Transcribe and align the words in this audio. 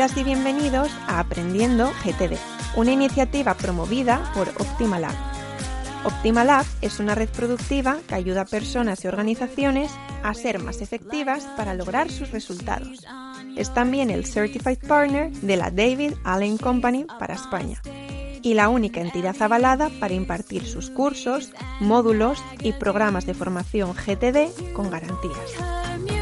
Bienvenidas 0.00 0.16
y 0.16 0.24
bienvenidos 0.24 0.90
a 1.08 1.20
Aprendiendo 1.20 1.92
GTD, 2.02 2.38
una 2.74 2.90
iniciativa 2.90 3.52
promovida 3.52 4.32
por 4.32 4.48
Optimalab. 4.48 5.12
Optimalab 6.04 6.64
es 6.80 7.00
una 7.00 7.14
red 7.14 7.28
productiva 7.28 7.98
que 8.08 8.14
ayuda 8.14 8.40
a 8.40 8.44
personas 8.46 9.04
y 9.04 9.08
organizaciones 9.08 9.92
a 10.22 10.32
ser 10.32 10.58
más 10.58 10.80
efectivas 10.80 11.44
para 11.54 11.74
lograr 11.74 12.10
sus 12.10 12.30
resultados. 12.30 13.06
Es 13.58 13.74
también 13.74 14.08
el 14.08 14.24
Certified 14.24 14.78
Partner 14.88 15.30
de 15.32 15.56
la 15.58 15.70
David 15.70 16.14
Allen 16.24 16.56
Company 16.56 17.04
para 17.18 17.34
España 17.34 17.82
y 18.40 18.54
la 18.54 18.70
única 18.70 19.02
entidad 19.02 19.36
avalada 19.42 19.90
para 20.00 20.14
impartir 20.14 20.64
sus 20.66 20.88
cursos, 20.88 21.52
módulos 21.78 22.42
y 22.62 22.72
programas 22.72 23.26
de 23.26 23.34
formación 23.34 23.92
GTD 23.92 24.72
con 24.72 24.88
garantías. 24.88 26.19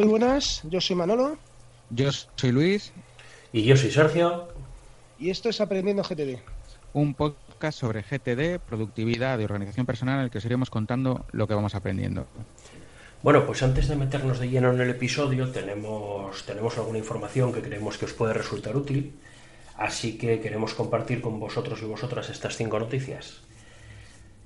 Muy 0.00 0.08
buenas, 0.08 0.62
yo 0.64 0.80
soy 0.80 0.96
Manolo. 0.96 1.36
Yo 1.90 2.10
soy 2.10 2.52
Luis. 2.52 2.90
Y 3.52 3.64
yo 3.64 3.76
soy 3.76 3.90
Sergio. 3.90 4.48
Y 5.18 5.28
esto 5.28 5.50
es 5.50 5.60
Aprendiendo 5.60 6.02
GTD. 6.02 6.38
Un 6.94 7.12
podcast 7.12 7.78
sobre 7.78 8.00
GTD, 8.00 8.60
productividad 8.60 9.38
y 9.38 9.44
organización 9.44 9.84
personal 9.84 10.20
en 10.20 10.24
el 10.24 10.30
que 10.30 10.38
os 10.38 10.44
iremos 10.46 10.70
contando 10.70 11.26
lo 11.32 11.46
que 11.46 11.52
vamos 11.52 11.74
aprendiendo. 11.74 12.26
Bueno, 13.22 13.44
pues 13.44 13.62
antes 13.62 13.88
de 13.88 13.96
meternos 13.96 14.38
de 14.38 14.48
lleno 14.48 14.72
en 14.72 14.80
el 14.80 14.88
episodio, 14.88 15.50
tenemos, 15.50 16.46
tenemos 16.46 16.78
alguna 16.78 16.96
información 16.96 17.52
que 17.52 17.60
creemos 17.60 17.98
que 17.98 18.06
os 18.06 18.14
puede 18.14 18.32
resultar 18.32 18.78
útil, 18.78 19.20
así 19.76 20.16
que 20.16 20.40
queremos 20.40 20.72
compartir 20.72 21.20
con 21.20 21.38
vosotros 21.38 21.82
y 21.82 21.84
vosotras 21.84 22.30
estas 22.30 22.56
cinco 22.56 22.78
noticias. 22.78 23.42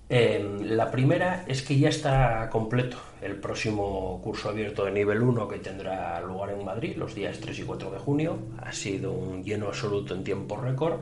Em, 0.08 0.76
la 0.76 0.90
primera 0.90 1.44
es 1.48 1.62
que 1.62 1.78
ya 1.78 1.88
está 1.88 2.50
completo 2.50 2.98
el 3.22 3.36
próximo 3.36 4.20
curso 4.22 4.50
abierto 4.50 4.84
de 4.84 4.90
nivel 4.90 5.22
1 5.22 5.48
que 5.48 5.58
tendrá 5.58 6.20
lugar 6.20 6.50
en 6.50 6.62
Madrid 6.62 6.96
los 6.96 7.14
días 7.14 7.40
3 7.40 7.58
y 7.58 7.62
4 7.62 7.90
de 7.90 7.98
junio. 7.98 8.38
Ha 8.60 8.72
sido 8.72 9.12
un 9.12 9.42
lleno 9.42 9.68
absoluto 9.68 10.14
en 10.14 10.22
tiempo 10.22 10.56
récord 10.56 11.00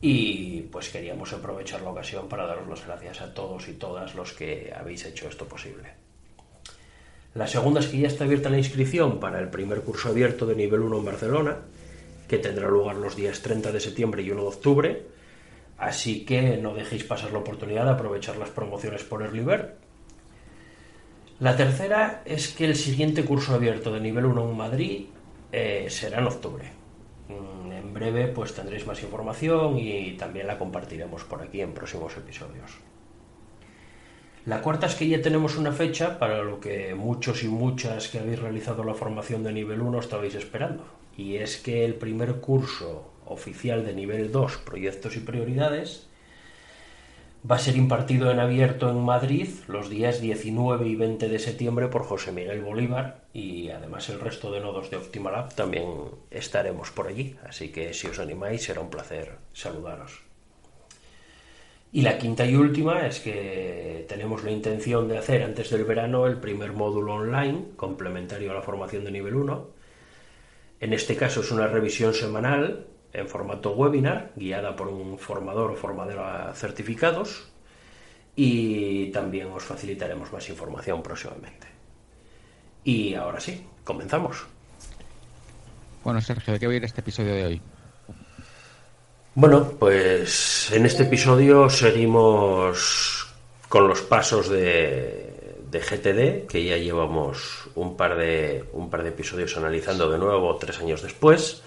y 0.00 0.62
pues 0.62 0.88
queríamos 0.88 1.32
aprovechar 1.32 1.82
la 1.82 1.90
ocasión 1.90 2.28
para 2.28 2.46
daros 2.46 2.68
las 2.68 2.84
gracias 2.84 3.20
a 3.20 3.32
todos 3.32 3.68
y 3.68 3.74
todas 3.74 4.16
los 4.16 4.32
que 4.32 4.72
habéis 4.76 5.04
hecho 5.04 5.28
esto 5.28 5.46
posible. 5.46 5.90
La 7.34 7.46
segunda 7.46 7.80
es 7.80 7.86
que 7.86 7.98
ya 7.98 8.08
está 8.08 8.24
abierta 8.24 8.50
la 8.50 8.58
inscripción 8.58 9.20
para 9.20 9.38
el 9.38 9.48
primer 9.48 9.82
curso 9.82 10.08
abierto 10.08 10.44
de 10.44 10.56
nivel 10.56 10.80
1 10.80 10.98
en 10.98 11.04
Barcelona, 11.04 11.56
que 12.26 12.38
tendrá 12.38 12.68
lugar 12.68 12.96
los 12.96 13.14
días 13.14 13.40
30 13.42 13.70
de 13.70 13.80
septiembre 13.80 14.22
y 14.22 14.32
1 14.32 14.42
de 14.42 14.48
octubre 14.48 15.02
Así 15.82 16.24
que 16.24 16.58
no 16.58 16.74
dejéis 16.74 17.02
pasar 17.02 17.32
la 17.32 17.40
oportunidad 17.40 17.84
de 17.84 17.90
aprovechar 17.90 18.36
las 18.36 18.50
promociones 18.50 19.02
por 19.02 19.20
Early 19.20 19.40
Bird. 19.40 19.70
La 21.40 21.56
tercera 21.56 22.22
es 22.24 22.52
que 22.54 22.66
el 22.66 22.76
siguiente 22.76 23.24
curso 23.24 23.52
abierto 23.52 23.92
de 23.92 23.98
nivel 23.98 24.26
1 24.26 24.48
en 24.48 24.56
Madrid 24.56 25.06
eh, 25.50 25.86
será 25.90 26.20
en 26.20 26.28
octubre. 26.28 26.70
Mm, 27.28 27.72
en 27.72 27.92
breve 27.92 28.28
pues 28.28 28.54
tendréis 28.54 28.86
más 28.86 29.02
información 29.02 29.76
y 29.76 30.12
también 30.12 30.46
la 30.46 30.56
compartiremos 30.56 31.24
por 31.24 31.42
aquí 31.42 31.60
en 31.60 31.74
próximos 31.74 32.16
episodios. 32.16 32.78
La 34.46 34.62
cuarta 34.62 34.86
es 34.86 34.94
que 34.94 35.08
ya 35.08 35.20
tenemos 35.20 35.56
una 35.56 35.72
fecha 35.72 36.16
para 36.16 36.44
lo 36.44 36.60
que 36.60 36.94
muchos 36.94 37.42
y 37.42 37.48
muchas 37.48 38.06
que 38.06 38.20
habéis 38.20 38.38
realizado 38.38 38.84
la 38.84 38.94
formación 38.94 39.42
de 39.42 39.52
nivel 39.52 39.80
1 39.80 39.98
estabais 39.98 40.36
esperando. 40.36 41.01
Y 41.16 41.36
es 41.36 41.58
que 41.58 41.84
el 41.84 41.94
primer 41.94 42.36
curso 42.36 43.12
oficial 43.26 43.84
de 43.84 43.94
nivel 43.94 44.32
2, 44.32 44.58
proyectos 44.58 45.16
y 45.16 45.20
prioridades, 45.20 46.06
va 47.48 47.56
a 47.56 47.58
ser 47.58 47.76
impartido 47.76 48.30
en 48.30 48.38
abierto 48.38 48.88
en 48.88 49.02
Madrid 49.02 49.48
los 49.66 49.90
días 49.90 50.20
19 50.20 50.86
y 50.86 50.94
20 50.94 51.28
de 51.28 51.38
septiembre 51.38 51.88
por 51.88 52.04
José 52.04 52.30
Miguel 52.30 52.62
Bolívar 52.62 53.24
y 53.32 53.70
además 53.70 54.08
el 54.10 54.20
resto 54.20 54.52
de 54.52 54.60
nodos 54.60 54.90
de 54.90 54.96
Optimalab 54.96 55.54
también 55.54 55.86
estaremos 56.30 56.90
por 56.92 57.08
allí, 57.08 57.36
así 57.44 57.70
que 57.70 57.94
si 57.94 58.06
os 58.06 58.20
animáis 58.20 58.62
será 58.62 58.80
un 58.80 58.90
placer 58.90 59.38
saludaros. 59.52 60.20
Y 61.94 62.02
la 62.02 62.16
quinta 62.16 62.46
y 62.46 62.54
última 62.54 63.06
es 63.06 63.20
que 63.20 64.06
tenemos 64.08 64.44
la 64.44 64.50
intención 64.50 65.08
de 65.08 65.18
hacer 65.18 65.42
antes 65.42 65.68
del 65.68 65.84
verano 65.84 66.26
el 66.26 66.38
primer 66.38 66.72
módulo 66.72 67.14
online 67.14 67.64
complementario 67.76 68.50
a 68.50 68.54
la 68.54 68.62
formación 68.62 69.04
de 69.04 69.10
nivel 69.10 69.34
1. 69.34 69.81
En 70.82 70.92
este 70.92 71.14
caso 71.14 71.42
es 71.42 71.52
una 71.52 71.68
revisión 71.68 72.12
semanal 72.12 72.88
en 73.12 73.28
formato 73.28 73.70
webinar, 73.70 74.32
guiada 74.34 74.74
por 74.74 74.88
un 74.88 75.16
formador 75.16 75.70
o 75.70 75.76
formadora 75.76 76.52
certificados, 76.56 77.46
y 78.34 79.06
también 79.12 79.46
os 79.52 79.62
facilitaremos 79.62 80.32
más 80.32 80.48
información 80.48 81.00
próximamente. 81.00 81.68
Y 82.82 83.14
ahora 83.14 83.38
sí, 83.38 83.64
comenzamos. 83.84 84.44
Bueno, 86.02 86.20
Sergio, 86.20 86.52
¿de 86.52 86.58
qué 86.58 86.66
va 86.66 86.72
a 86.72 86.76
ir 86.76 86.84
este 86.84 87.00
episodio 87.00 87.32
de 87.32 87.44
hoy? 87.44 87.62
Bueno, 89.36 89.70
pues 89.78 90.72
en 90.72 90.84
este 90.84 91.04
episodio 91.04 91.70
seguimos 91.70 93.32
con 93.68 93.86
los 93.86 94.00
pasos 94.00 94.48
de, 94.48 95.31
de 95.72 95.80
GTD, 95.80 96.46
que 96.46 96.62
ya 96.62 96.76
llevamos 96.76 97.68
un 97.74 97.96
par 97.96 98.18
de, 98.18 98.66
un 98.74 98.90
par 98.90 99.02
de 99.02 99.08
episodios 99.08 99.56
analizando 99.56 100.10
de 100.10 100.18
nuevo 100.18 100.54
tres 100.56 100.78
años 100.80 101.00
después. 101.00 101.62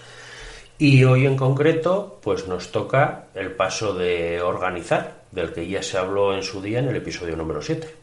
Y 0.78 1.02
hoy 1.02 1.26
en 1.26 1.36
concreto, 1.36 2.20
pues 2.22 2.46
nos 2.46 2.70
toca 2.70 3.26
el 3.34 3.50
paso 3.52 3.94
de 3.94 4.40
organizar, 4.40 5.24
del 5.32 5.52
que 5.52 5.66
ya 5.66 5.82
se 5.82 5.98
habló 5.98 6.36
en 6.36 6.44
su 6.44 6.62
día 6.62 6.78
en 6.78 6.88
el 6.88 6.96
episodio 6.96 7.34
número 7.34 7.60
7. 7.60 7.94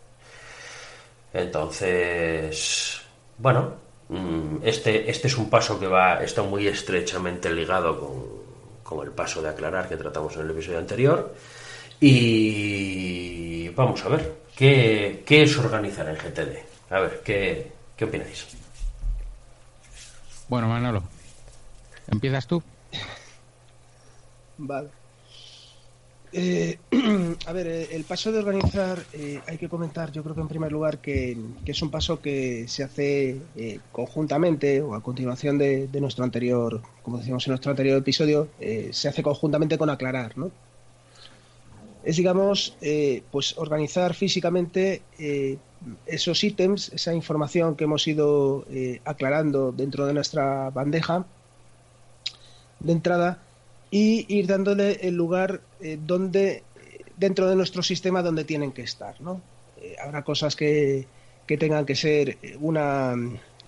Entonces, 1.34 3.02
bueno, 3.38 3.74
mm, 4.10 4.58
este, 4.62 5.10
este 5.10 5.28
es 5.28 5.38
un 5.38 5.50
paso 5.50 5.80
que 5.80 5.88
va, 5.88 6.22
está 6.22 6.44
muy 6.44 6.68
estrechamente 6.68 7.50
ligado 7.50 8.44
con, 8.84 9.04
el 9.04 9.12
paso 9.12 9.42
de 9.42 9.50
aclarar 9.50 9.90
que 9.90 9.98
tratamos 9.98 10.36
en 10.36 10.42
el 10.42 10.52
episodio 10.52 10.80
anterior. 10.80 11.34
Y 12.00 13.70
vamos 13.70 14.06
a 14.06 14.10
ver, 14.10 14.43
¿qué, 14.56 15.24
es 15.28 15.58
organizar 15.58 16.08
en 16.10 16.16
GTD? 16.16 16.58
A 16.90 17.00
ver, 17.00 17.22
¿qué, 17.24 17.72
qué 17.96 18.06
opináis? 18.06 18.46
Bueno, 20.48 20.68
Manolo, 20.68 21.04
¿Empiezas 22.08 22.48
tú? 22.48 22.62
Vale. 24.58 24.90
Eh, 26.32 26.78
a 27.46 27.54
ver, 27.54 27.68
eh, 27.68 27.88
el 27.92 28.06
paso 28.06 28.32
de 28.32 28.40
organizar, 28.40 29.04
eh, 29.14 29.40
hay 29.48 29.58
que 29.58 29.70
comentar, 29.70 30.12
yo 30.12 30.24
creo 30.24 30.34
que 30.34 30.42
en 30.42 30.48
primer 30.48 30.72
lugar 30.72 30.98
que, 30.98 31.38
es 31.66 31.82
un 31.82 31.92
paso 31.92 32.22
que 32.22 32.68
se 32.68 32.84
hace 32.84 33.40
conjuntamente 33.92 34.82
o 34.82 34.96
a 34.96 35.04
continuación 35.04 35.58
de, 35.60 35.88
nuestro 36.02 36.24
anterior, 36.24 36.82
como 37.04 37.20
decíamos 37.20 37.46
en 37.46 37.52
nuestro 37.52 37.72
anterior 37.72 37.98
episodio, 37.98 38.50
se 38.92 39.08
hace 39.08 39.22
conjuntamente 39.22 39.78
con 39.78 39.90
aclarar, 39.90 40.38
¿no? 40.38 40.52
Es, 42.04 42.18
digamos, 42.18 42.78
pues 43.32 43.58
organizar 43.58 44.14
físicamente 44.14 45.02
esos 46.06 46.44
ítems, 46.44 46.92
esa 46.94 47.14
información 47.14 47.76
que 47.76 47.86
hemos 47.86 48.06
ido 48.08 48.66
aclarando 49.06 49.72
dentro 49.72 50.06
de 50.06 50.14
nuestra 50.14 50.70
bandeja 50.70 51.26
de 52.84 52.92
entrada 52.92 53.40
y 53.90 54.26
ir 54.28 54.48
dándole 54.48 55.00
el 55.02 55.16
lugar 55.16 55.62
eh, 55.80 55.98
donde 56.04 56.64
dentro 57.18 57.50
de 57.50 57.56
nuestro 57.56 57.82
sistema 57.82 58.22
donde 58.22 58.44
tienen 58.44 58.72
que 58.72 58.82
estar 58.82 59.20
¿no? 59.22 59.42
Eh, 59.82 59.96
habrá 60.04 60.24
cosas 60.24 60.56
que, 60.56 61.08
que, 61.48 61.58
tengan 61.58 61.86
que 61.86 61.96
ser 61.96 62.38
una, 62.60 63.14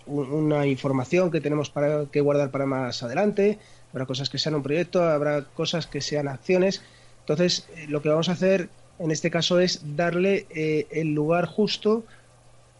una 0.07 0.65
información 0.67 1.31
que 1.31 1.41
tenemos 1.41 1.69
para, 1.69 2.05
que 2.07 2.21
guardar 2.21 2.51
para 2.51 2.65
más 2.65 3.03
adelante 3.03 3.59
habrá 3.91 4.05
cosas 4.05 4.29
que 4.29 4.37
sean 4.37 4.55
un 4.55 4.63
proyecto 4.63 5.03
habrá 5.03 5.45
cosas 5.45 5.87
que 5.87 6.01
sean 6.01 6.27
acciones 6.27 6.81
entonces 7.25 7.67
eh, 7.75 7.87
lo 7.89 8.01
que 8.01 8.09
vamos 8.09 8.29
a 8.29 8.33
hacer 8.33 8.69
en 8.99 9.11
este 9.11 9.29
caso 9.29 9.59
es 9.59 9.81
darle 9.97 10.47
el 10.89 11.13
lugar 11.13 11.47
justo 11.47 12.05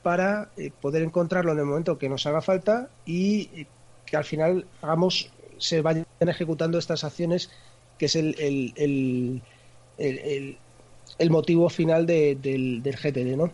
para 0.01 0.49
poder 0.79 1.03
encontrarlo 1.03 1.51
en 1.51 1.59
el 1.59 1.65
momento 1.65 1.97
que 1.97 2.07
nos 2.07 2.25
haga 2.25 2.41
falta 2.41 2.89
y 3.05 3.67
que 4.05 4.15
al 4.15 4.23
final 4.23 4.65
hagamos 4.81 5.29
se 5.57 5.81
vayan 5.81 6.05
ejecutando 6.19 6.77
estas 6.77 7.03
acciones, 7.03 7.49
que 7.97 8.05
es 8.05 8.15
el, 8.15 8.35
el, 8.39 9.41
el, 9.97 10.57
el, 11.17 11.29
motivo 11.29 11.69
final 11.69 12.05
del, 12.05 12.41
del, 12.41 12.95
GTD, 12.95 13.37
¿no? 13.37 13.51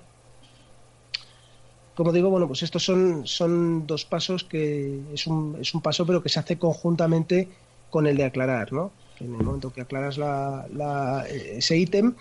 Como 1.95 2.11
digo, 2.11 2.29
bueno, 2.29 2.47
pues 2.47 2.63
estos 2.63 2.83
son, 2.83 3.27
son 3.27 3.85
dos 3.85 4.05
pasos 4.05 4.43
que 4.43 5.01
es 5.13 5.27
un, 5.27 5.57
es 5.59 5.73
un 5.73 5.81
paso, 5.81 6.05
pero 6.05 6.23
que 6.23 6.29
se 6.29 6.39
hace 6.39 6.57
conjuntamente 6.57 7.49
con 7.89 8.07
el 8.07 8.17
de 8.17 8.25
aclarar, 8.25 8.71
¿no? 8.71 8.91
En 9.21 9.35
el 9.35 9.43
momento 9.43 9.71
que 9.71 9.81
aclaras 9.81 10.17
la, 10.17 11.25
ese 11.29 11.77
ítem, 11.77 12.15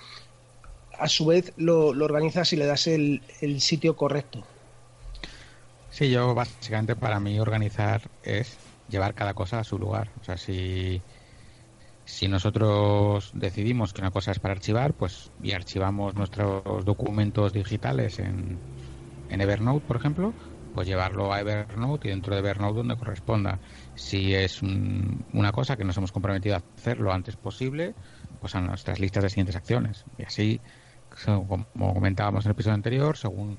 a 0.99 1.09
su 1.09 1.27
vez 1.27 1.53
lo, 1.57 1.89
organizas 1.89 2.53
y 2.53 2.57
le 2.57 2.67
das 2.67 2.87
el, 2.87 3.23
sitio 3.61 3.97
correcto. 3.97 4.45
Sí, 5.91 6.11
yo 6.11 6.35
básicamente 6.35 6.95
para 6.95 7.19
mí 7.21 7.41
organizar 7.41 8.03
es 8.23 8.59
llevar 8.89 9.15
cada 9.15 9.35
cosa 9.35 9.61
a 9.61 9.65
su 9.65 9.79
lugar. 9.79 10.11
O 10.21 10.25
sea, 10.25 10.37
si, 10.37 11.01
si 12.05 12.29
nosotros 12.29 13.31
decidimos 13.33 13.93
que 13.93 14.03
una 14.03 14.11
cosa 14.11 14.33
es 14.33 14.39
para 14.39 14.53
archivar, 14.53 14.93
pues 14.93 15.31
y 15.43 15.53
archivamos 15.53 16.15
nuestros 16.15 16.85
documentos 16.85 17.53
digitales 17.53 18.19
en 18.19 18.61
Evernote, 19.29 19.87
por 19.87 19.97
ejemplo, 19.97 20.35
pues 20.75 20.87
llevarlo 20.87 21.33
a 21.33 21.41
Evernote 21.41 22.09
y 22.09 22.11
dentro 22.11 22.35
de 22.35 22.41
Evernote 22.41 22.79
donde 22.79 22.97
corresponda. 22.97 23.59
Si 23.95 24.35
es 24.35 24.63
una 24.63 25.53
cosa 25.53 25.77
que 25.77 25.85
nos 25.85 25.97
hemos 25.97 26.13
comprometido 26.13 26.57
a 26.57 26.63
hacer 26.77 26.99
lo 26.99 27.13
antes 27.13 27.37
posible, 27.37 27.95
pues 28.41 28.55
a 28.55 28.61
nuestras 28.61 29.01
listas 29.01 29.23
de 29.23 29.31
siguientes 29.31 29.57
acciones. 29.57 30.05
Y 30.19 30.25
así, 30.25 30.61
como 31.25 31.95
comentábamos 31.95 32.45
en 32.45 32.51
el 32.51 32.55
episodio 32.55 32.75
anterior, 32.75 33.17
según 33.17 33.59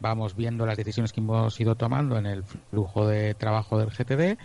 vamos 0.00 0.34
viendo 0.34 0.66
las 0.66 0.76
decisiones 0.76 1.12
que 1.12 1.20
hemos 1.20 1.58
ido 1.60 1.76
tomando 1.76 2.18
en 2.18 2.26
el 2.26 2.42
flujo 2.42 3.06
de 3.06 3.34
trabajo 3.34 3.78
del 3.78 3.90
GTD, 3.90 4.38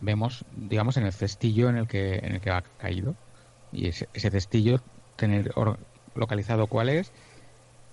vemos, 0.00 0.44
digamos, 0.56 0.96
en 0.96 1.04
el 1.04 1.12
cestillo 1.12 1.68
en 1.68 1.76
el 1.76 1.86
que, 1.86 2.16
en 2.16 2.34
el 2.34 2.40
que 2.40 2.50
ha 2.50 2.62
caído. 2.78 3.14
Y 3.72 3.88
ese, 3.88 4.06
cestillo, 4.14 4.80
tener 5.16 5.52
localizado 6.14 6.66
cuál 6.66 6.90
es 6.90 7.12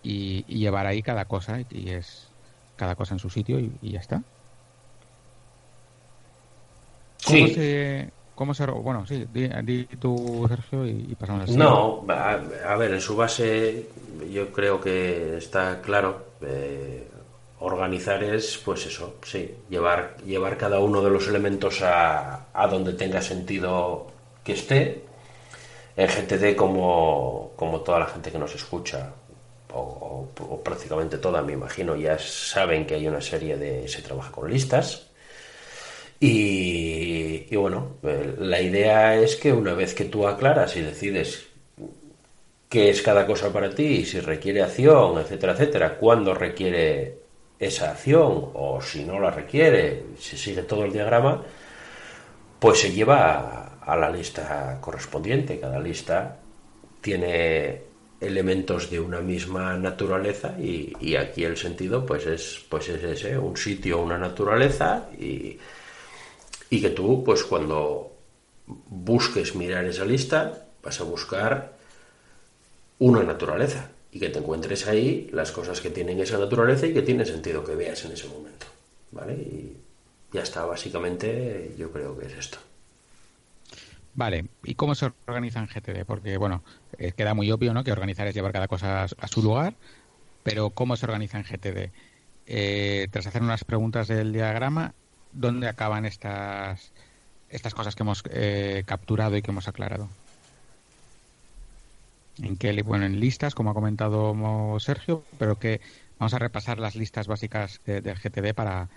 y, 0.03 0.43
llevar 0.45 0.87
ahí 0.87 1.01
cada 1.01 1.25
cosa 1.25 1.59
y 1.69 1.89
es 1.89 2.28
cada 2.79 2.95
cosa 2.95 3.13
en 3.13 3.19
su 3.19 3.29
sitio 3.29 3.59
y, 3.59 3.71
ya 3.81 3.99
está. 3.99 4.23
¿Cómo 7.25 7.47
se, 7.47 8.09
cómo 8.33 8.53
se, 8.53 8.65
bueno, 8.65 9.05
sí, 9.05 9.27
di, 9.33 9.83
tú, 9.99 10.45
Sergio, 10.47 10.87
y, 10.87 11.13
pasamos 11.19 11.49
al 11.49 11.57
No, 11.57 12.05
a, 12.07 12.75
ver, 12.77 12.93
en 12.93 13.01
su 13.01 13.17
base 13.17 13.89
yo 14.31 14.51
creo 14.53 14.79
que 14.79 15.37
está 15.37 15.81
claro. 15.81 16.29
Eh, 16.41 17.05
organizar 17.61 18.23
es, 18.23 18.57
pues 18.63 18.85
eso, 18.85 19.15
sí, 19.21 19.53
llevar, 19.69 20.15
llevar 20.25 20.55
cada 20.55 20.79
uno 20.79 21.01
de 21.01 21.09
los 21.09 21.27
elementos 21.27 21.81
a, 21.81 22.45
a 22.53 22.67
donde 22.67 22.93
tenga 22.93 23.21
sentido 23.21 24.07
que 24.45 24.53
esté. 24.53 25.03
En 25.97 26.07
GTD, 26.07 26.55
como, 26.55 27.51
como 27.57 27.81
toda 27.81 27.99
la 27.99 28.05
gente 28.05 28.31
que 28.31 28.39
nos 28.39 28.55
escucha, 28.55 29.11
o, 29.73 30.27
prácticamente 30.63 31.17
toda, 31.17 31.41
me 31.41 31.53
imagino, 31.53 31.95
ya 31.95 32.17
saben 32.19 32.85
que 32.85 32.95
hay 32.95 33.07
una 33.07 33.21
serie 33.21 33.57
de... 33.57 33.87
se 33.87 34.01
trabaja 34.01 34.31
con 34.31 34.49
listas. 34.49 35.07
Y, 36.19 37.55
bueno, 37.55 37.97
eh, 38.03 38.35
la 38.39 38.61
idea 38.61 39.15
es 39.15 39.35
que 39.37 39.53
una 39.53 39.73
vez 39.73 39.93
que 39.93 40.05
tú 40.05 40.27
aclaras 40.27 40.75
y 40.75 40.81
decides 40.81 41.47
qué 42.67 42.89
es 42.89 43.01
cada 43.01 43.25
cosa 43.25 43.51
para 43.53 43.69
ti, 43.69 44.05
si 44.05 44.19
requiere 44.19 44.61
acción, 44.61 45.17
etcétera, 45.19 45.53
etcétera, 45.53 45.97
cuándo 45.97 46.33
requiere 46.33 47.19
esa 47.57 47.91
acción 47.91 48.51
o 48.53 48.81
si 48.81 49.05
no 49.05 49.19
la 49.19 49.31
requiere, 49.31 50.03
si 50.19 50.37
sigue 50.37 50.63
todo 50.63 50.85
el 50.85 50.93
diagrama, 50.93 51.43
pues 52.59 52.79
se 52.81 52.91
lleva 52.91 53.79
a 53.81 53.95
la 53.95 54.09
lista 54.09 54.77
correspondiente. 54.81 55.59
Cada 55.59 55.79
lista 55.79 56.37
tiene 57.01 57.88
elementos 58.21 58.89
de 58.89 58.99
una 58.99 59.21
misma 59.21 59.77
naturaleza 59.77 60.55
y, 60.59 61.15
aquí 61.15 61.43
el 61.43 61.57
sentido 61.57 62.05
pues 62.05 62.25
es 62.25 62.61
pues 62.69 62.89
es 62.89 63.03
ese 63.03 63.37
un 63.37 63.55
sitio 63.55 64.01
una 64.01 64.17
naturaleza 64.17 65.09
y, 65.17 65.57
y 66.69 66.81
que 66.81 66.89
tú 66.89 67.23
pues 67.23 67.43
cuando 67.43 68.11
busques 68.67 69.55
mirar 69.55 69.85
esa 69.85 70.05
lista 70.05 70.65
vas 70.83 70.99
a 70.99 71.03
buscar 71.03 71.73
una 72.99 73.23
naturaleza 73.23 73.89
y 74.11 74.19
que 74.19 74.29
te 74.29 74.39
encuentres 74.39 74.87
ahí 74.87 75.29
las 75.31 75.51
cosas 75.51 75.79
que 75.81 75.89
tienen 75.89 76.19
esa 76.19 76.37
naturaleza 76.37 76.87
y 76.87 76.93
que 76.93 77.01
tiene 77.01 77.25
sentido 77.25 77.63
que 77.63 77.75
veas 77.75 78.03
en 78.05 78.11
ese 78.11 78.27
momento 78.27 78.65
vale 79.11 79.33
y 79.33 79.77
ya 80.33 80.43
está 80.43 80.65
básicamente 80.65 81.73
yo 81.77 81.91
creo 81.91 82.17
que 82.17 82.27
es 82.27 82.33
esto 82.33 82.57
Vale, 84.19 84.47
¿y 84.65 84.75
cómo 84.75 84.95
se 84.95 85.13
organiza 85.27 85.61
en 85.61 85.67
GTD? 85.67 86.03
Porque, 86.05 86.35
bueno, 86.35 86.61
eh, 86.97 87.13
queda 87.13 87.33
muy 87.33 87.49
obvio, 87.53 87.73
¿no? 87.73 87.85
Que 87.85 87.93
organizar 87.93 88.27
es 88.27 88.35
llevar 88.35 88.51
cada 88.51 88.67
cosa 88.67 89.03
a, 89.03 89.27
su 89.29 89.41
lugar, 89.41 89.75
pero 90.43 90.71
¿cómo 90.71 90.97
se 90.97 91.05
organiza 91.05 91.37
en 91.37 91.45
GTD? 91.45 91.89
Eh, 92.45 93.07
tras 93.11 93.27
hacer 93.27 93.41
unas 93.41 93.63
preguntas 93.63 94.09
del 94.09 94.33
diagrama, 94.33 94.93
¿dónde 95.31 95.69
acaban 95.69 96.05
estas, 96.05 96.91
estas 97.47 97.73
cosas 97.73 97.95
que 97.95 98.03
hemos 98.03 98.21
eh, 98.29 98.83
capturado 98.85 99.37
y 99.37 99.41
que 99.41 99.51
hemos 99.51 99.69
aclarado? 99.69 100.09
En 102.43 102.57
qué, 102.57 102.73
bueno, 102.83 103.05
en 103.05 103.21
listas, 103.21 103.55
como 103.55 103.71
ha 103.71 103.73
comentado 103.73 104.77
Sergio, 104.81 105.23
pero 105.37 105.59
que 105.59 105.79
vamos 106.19 106.33
a 106.33 106.39
repasar 106.39 106.77
las 106.77 106.97
listas 106.97 107.27
básicas 107.27 107.79
del 107.85 108.19
GTD 108.19 108.53
para, 108.53 108.89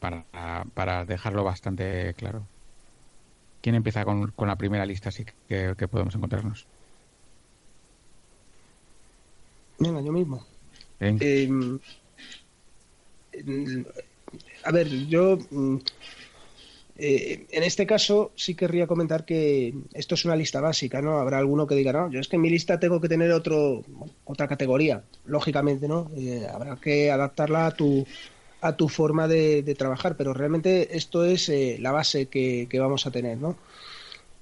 para, 0.00 0.24
para 0.72 1.04
dejarlo 1.04 1.44
bastante 1.44 2.14
claro. 2.14 2.46
¿Quién 3.66 3.74
empieza 3.74 4.04
con, 4.04 4.32
la 4.46 4.56
primera 4.56 4.86
lista 4.86 5.08
así 5.08 5.24
que, 5.48 5.74
podemos 5.90 6.14
encontrarnos? 6.14 6.68
Venga, 9.80 10.00
yo 10.02 10.12
mismo. 10.12 10.46
Eh, 11.00 11.50
a 14.62 14.70
ver, 14.70 14.88
yo 15.08 15.36
mm, 15.50 15.78
eh, 16.98 17.46
en 17.50 17.62
este 17.64 17.88
caso 17.88 18.30
sí 18.36 18.54
querría 18.54 18.86
comentar 18.86 19.24
que 19.24 19.74
esto 19.94 20.14
es 20.14 20.24
una 20.24 20.36
lista 20.36 20.60
básica, 20.60 21.02
¿no? 21.02 21.18
Habrá 21.18 21.38
alguno 21.38 21.66
que 21.66 21.74
diga, 21.74 21.92
no, 21.92 22.08
yo 22.08 22.20
es 22.20 22.28
que 22.28 22.36
en 22.36 22.42
mi 22.42 22.50
lista 22.50 22.78
tengo 22.78 23.00
que 23.00 23.08
tener 23.08 23.32
otro, 23.32 23.82
otra 24.26 24.46
categoría, 24.46 25.02
lógicamente, 25.24 25.88
¿no? 25.88 26.08
Eh, 26.16 26.46
habrá 26.48 26.76
que 26.76 27.10
adaptarla 27.10 27.66
a 27.66 27.70
tu, 27.72 28.06
a 28.66 28.76
tu 28.76 28.88
forma 28.88 29.28
de, 29.28 29.74
trabajar, 29.78 30.16
pero 30.16 30.34
realmente 30.34 30.96
esto 30.96 31.24
es 31.24 31.48
eh, 31.48 31.78
la 31.80 31.92
base 31.92 32.26
que, 32.26 32.68
vamos 32.78 33.06
a 33.06 33.10
tener, 33.10 33.38
¿no? 33.38 33.56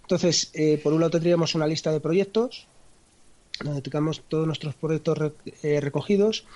Entonces, 0.03 0.51
eh, 0.55 0.81
por 0.83 0.93
un 0.93 1.01
lado 1.01 1.13
tendríamos 1.13 1.55
una 1.55 1.67
lista 1.67 1.93
de 1.93 2.01
proyectos, 2.01 2.67
donde 3.63 3.83
tengamos 3.83 4.23
todos 4.29 4.47
nuestros 4.47 4.75
proyectos 4.75 5.33
eh, 5.63 5.81
recogidos. 5.81 6.47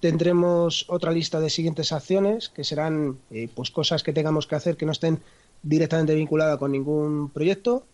Tendremos 0.00 0.84
otra 0.88 1.12
lista 1.12 1.40
de 1.40 1.48
siguientes 1.48 1.92
acciones, 1.92 2.48
que 2.48 2.64
serán 2.64 3.18
pues 3.54 3.70
cosas 3.70 4.02
que 4.02 4.12
tengamos 4.12 4.46
que 4.46 4.54
hacer 4.54 4.76
que 4.76 4.84
no 4.84 4.92
estén 4.92 5.20
directamente 5.62 6.14
vinculadas 6.14 6.58
con 6.58 6.72
ningún 6.72 7.30
proyecto. 7.30 7.86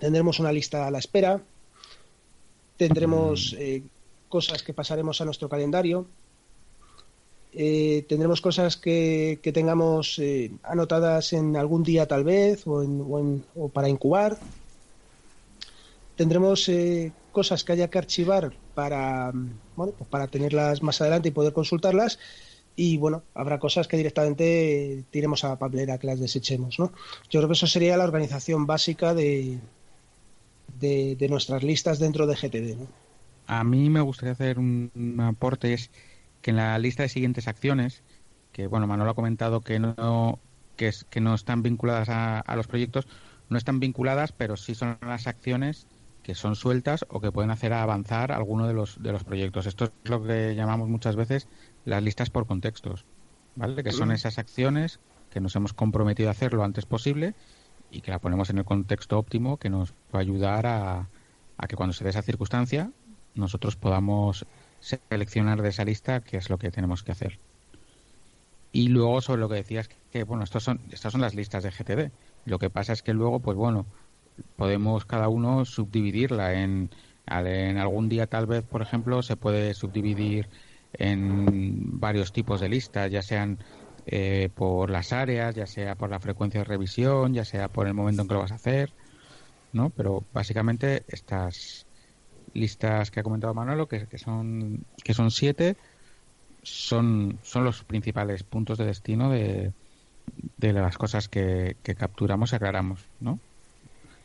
Tendremos 0.00 0.40
una 0.40 0.50
lista 0.50 0.88
a 0.88 0.90
la 0.90 0.98
espera. 0.98 1.40
Tendremos 2.76 3.54
mm. 3.54 3.86
cosas 4.28 4.64
que 4.64 4.74
pasaremos 4.74 5.20
a 5.20 5.24
nuestro 5.24 5.48
calendario 5.48 6.06
eh, 7.60 8.06
tendremos 8.08 8.40
cosas 8.40 8.76
que, 8.76 9.40
tengamos 9.52 10.20
eh, 10.20 10.52
anotadas 10.62 11.32
en 11.32 11.56
algún 11.56 11.82
día 11.82 12.06
tal 12.06 12.22
vez 12.22 12.64
o, 12.68 12.84
en, 12.84 13.44
o, 13.56 13.68
para 13.68 13.88
incubar. 13.88 14.38
Tendremos 16.14 16.68
eh, 16.68 17.10
cosas 17.32 17.64
que 17.64 17.72
haya 17.72 17.90
que 17.90 17.98
archivar 17.98 18.52
para, 18.76 19.32
bueno, 19.74 19.92
pues 19.98 20.08
para 20.08 20.28
tenerlas 20.28 20.84
más 20.84 21.00
adelante 21.00 21.30
y 21.30 21.32
poder 21.32 21.52
consultarlas. 21.52 22.20
Y 22.76 22.96
bueno, 22.96 23.24
habrá 23.34 23.58
cosas 23.58 23.88
que 23.88 23.96
directamente 23.96 25.02
tiremos 25.10 25.42
a 25.42 25.48
la 25.48 25.58
papelera, 25.58 25.98
que 25.98 26.06
las 26.06 26.20
desechemos. 26.20 26.78
¿no? 26.78 26.92
Yo 27.28 27.40
creo 27.40 27.48
que 27.48 27.54
eso 27.54 27.66
sería 27.66 27.96
la 27.96 28.04
organización 28.04 28.66
básica 28.66 29.14
de, 29.14 29.58
de, 30.78 31.26
nuestras 31.28 31.64
listas 31.64 31.98
dentro 31.98 32.28
de 32.28 32.36
GTD. 32.36 32.86
A 33.48 33.64
mí 33.64 33.90
me 33.90 34.00
gustaría 34.00 34.34
hacer 34.34 34.60
un, 34.60 35.16
aporte. 35.18 35.76
Que 36.48 36.52
en 36.52 36.56
la 36.56 36.78
lista 36.78 37.02
de 37.02 37.10
siguientes 37.10 37.46
acciones, 37.46 38.02
que 38.52 38.66
bueno, 38.68 38.86
Manuel 38.86 39.10
ha 39.10 39.12
comentado 39.12 39.60
que 39.60 39.78
no, 39.78 40.38
que, 40.76 40.88
es, 40.88 41.04
que 41.04 41.20
no 41.20 41.34
están 41.34 41.62
vinculadas 41.62 42.08
a, 42.08 42.56
los 42.56 42.66
proyectos, 42.66 43.06
no 43.50 43.58
están 43.58 43.80
vinculadas, 43.80 44.32
pero 44.32 44.56
sí 44.56 44.74
son 44.74 44.96
las 45.02 45.26
acciones 45.26 45.86
que 46.22 46.34
son 46.34 46.56
sueltas 46.56 47.04
o 47.10 47.20
que 47.20 47.30
pueden 47.30 47.50
hacer 47.50 47.74
avanzar 47.74 48.32
alguno 48.32 48.66
de 48.66 48.72
los, 48.72 49.02
de 49.02 49.12
los 49.12 49.24
proyectos. 49.24 49.66
Esto 49.66 49.84
es 49.84 49.92
lo 50.04 50.22
que 50.22 50.54
llamamos 50.54 50.88
muchas 50.88 51.16
veces 51.16 51.48
las 51.84 52.02
listas 52.02 52.30
por 52.30 52.46
contextos, 52.46 53.04
¿vale? 53.54 53.84
Que 53.84 53.92
son 53.92 54.10
esas 54.10 54.38
acciones 54.38 55.00
que 55.28 55.40
nos 55.40 55.54
hemos 55.54 55.74
comprometido 55.74 56.30
a 56.30 56.32
hacer 56.32 56.54
lo 56.54 56.64
antes 56.64 56.86
posible 56.86 57.34
y 57.90 58.00
que 58.00 58.10
la 58.10 58.20
ponemos 58.20 58.48
en 58.48 58.56
el 58.56 58.64
contexto 58.64 59.18
óptimo 59.18 59.58
que 59.58 59.68
nos 59.68 59.92
va 60.14 60.20
a 60.20 60.20
ayudar 60.20 60.66
a, 60.66 61.10
a 61.58 61.66
que 61.66 61.76
cuando 61.76 61.92
se 61.92 62.04
dé 62.04 62.10
esa 62.10 62.22
circunstancia 62.22 62.90
nosotros 63.34 63.76
podamos 63.76 64.46
seleccionar 64.80 65.62
de 65.62 65.68
esa 65.70 65.84
lista 65.84 66.20
qué 66.20 66.36
es 66.36 66.50
lo 66.50 66.58
que 66.58 66.70
tenemos 66.70 67.02
que 67.02 67.12
hacer. 67.12 67.38
Y 68.72 68.88
luego 68.88 69.20
sobre 69.20 69.40
lo 69.40 69.48
que 69.48 69.56
decías 69.56 69.88
que, 70.10 70.24
bueno, 70.24 70.44
estos 70.44 70.64
son, 70.64 70.80
estas 70.90 71.12
son 71.12 71.20
las 71.20 71.34
listas 71.34 71.62
de 71.62 71.70
GTD. 71.70 72.12
Lo 72.44 72.58
que 72.58 72.70
pasa 72.70 72.92
es 72.92 73.02
que 73.02 73.14
luego, 73.14 73.40
pues 73.40 73.56
bueno, 73.56 73.86
podemos 74.56 75.04
cada 75.04 75.28
uno 75.28 75.64
subdividirla 75.64 76.54
en, 76.62 76.90
en 77.26 77.78
algún 77.78 78.08
día 78.08 78.26
tal 78.26 78.46
vez, 78.46 78.64
por 78.64 78.82
ejemplo, 78.82 79.22
se 79.22 79.36
puede 79.36 79.74
subdividir 79.74 80.48
en 80.92 81.98
varios 82.00 82.32
tipos 82.32 82.60
de 82.60 82.68
listas, 82.68 83.10
ya 83.10 83.22
sean 83.22 83.58
eh, 84.06 84.48
por 84.54 84.90
las 84.90 85.12
áreas, 85.12 85.54
ya 85.54 85.66
sea 85.66 85.94
por 85.94 86.10
la 86.10 86.20
frecuencia 86.20 86.60
de 86.60 86.64
revisión, 86.64 87.34
ya 87.34 87.44
sea 87.44 87.68
por 87.68 87.86
el 87.86 87.94
momento 87.94 88.22
en 88.22 88.28
que 88.28 88.34
lo 88.34 88.40
vas 88.40 88.52
a 88.52 88.56
hacer, 88.56 88.92
¿no? 89.72 89.90
Pero 89.90 90.24
básicamente 90.32 91.04
estas 91.08 91.86
listas 92.54 93.10
que 93.10 93.20
ha 93.20 93.22
comentado 93.22 93.54
Manolo, 93.54 93.88
que, 93.88 94.06
son 94.18 94.84
que 95.02 95.14
son 95.14 95.30
siete, 95.30 95.76
son, 96.62 97.38
son 97.42 97.64
los 97.64 97.84
principales 97.84 98.42
puntos 98.42 98.78
de 98.78 98.86
destino 98.86 99.30
de, 99.30 99.72
de 100.56 100.72
las 100.72 100.98
cosas 100.98 101.28
que, 101.28 101.76
que 101.82 101.94
capturamos 101.94 102.52
y 102.52 102.56
aclaramos, 102.56 103.04
¿no? 103.20 103.38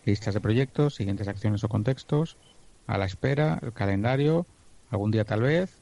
Listas 0.06 0.34
de 0.34 0.42
proyectos, 0.42 0.96
siguientes 0.96 1.28
acciones 1.28 1.64
o 1.64 1.70
contextos, 1.70 2.38
a 2.88 2.98
la 2.98 3.06
espera, 3.06 3.60
el 3.62 3.72
calendario, 3.72 4.46
algún 4.90 5.12
día 5.12 5.24
tal 5.24 5.42
vez, 5.42 5.78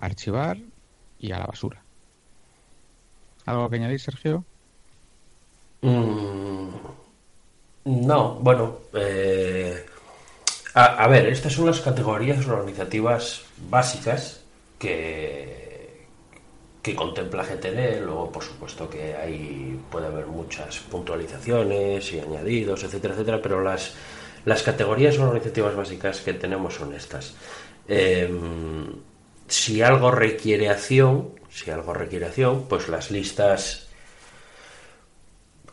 archivar 0.00 0.58
y 1.18 1.32
a 1.32 1.38
la 1.38 1.46
basura. 1.46 1.82
¿Algo 3.46 3.68
que 3.68 3.76
añadir, 3.76 4.00
Sergio? 4.00 4.44
Mm, 5.82 6.68
no, 7.84 8.34
bueno, 8.36 8.78
eh, 8.94 9.84
a, 10.74 11.08
ver, 11.08 11.26
estas 11.26 11.52
son 11.52 11.66
las 11.66 11.80
categorías 11.80 12.46
organizativas 12.46 13.42
básicas 13.68 14.42
que, 14.78 16.06
que 16.82 16.94
contempla 16.94 17.44
GTD. 17.44 18.02
Luego, 18.04 18.30
por 18.30 18.44
supuesto, 18.44 18.88
que 18.88 19.14
hay 19.14 19.80
puede 19.90 20.06
haber 20.06 20.26
muchas 20.26 20.78
puntualizaciones 20.78 22.12
y 22.12 22.20
añadidos, 22.20 22.84
etcétera, 22.84 23.14
etcétera, 23.14 23.40
pero 23.42 23.62
las, 23.62 23.94
las 24.44 24.62
categorías 24.62 25.18
organizativas 25.18 25.74
básicas 25.74 26.20
que 26.20 26.34
tenemos 26.34 26.74
son 26.74 26.94
estas. 26.94 27.34
Eh, 27.88 28.30
si 29.48 29.82
algo 29.82 30.12
requiere 30.12 30.68
acción, 30.68 31.30
si 31.50 31.70
algo 31.70 31.92
requiere 31.92 32.26
acción, 32.26 32.66
pues 32.68 32.88
las 32.88 33.10
listas 33.10 33.88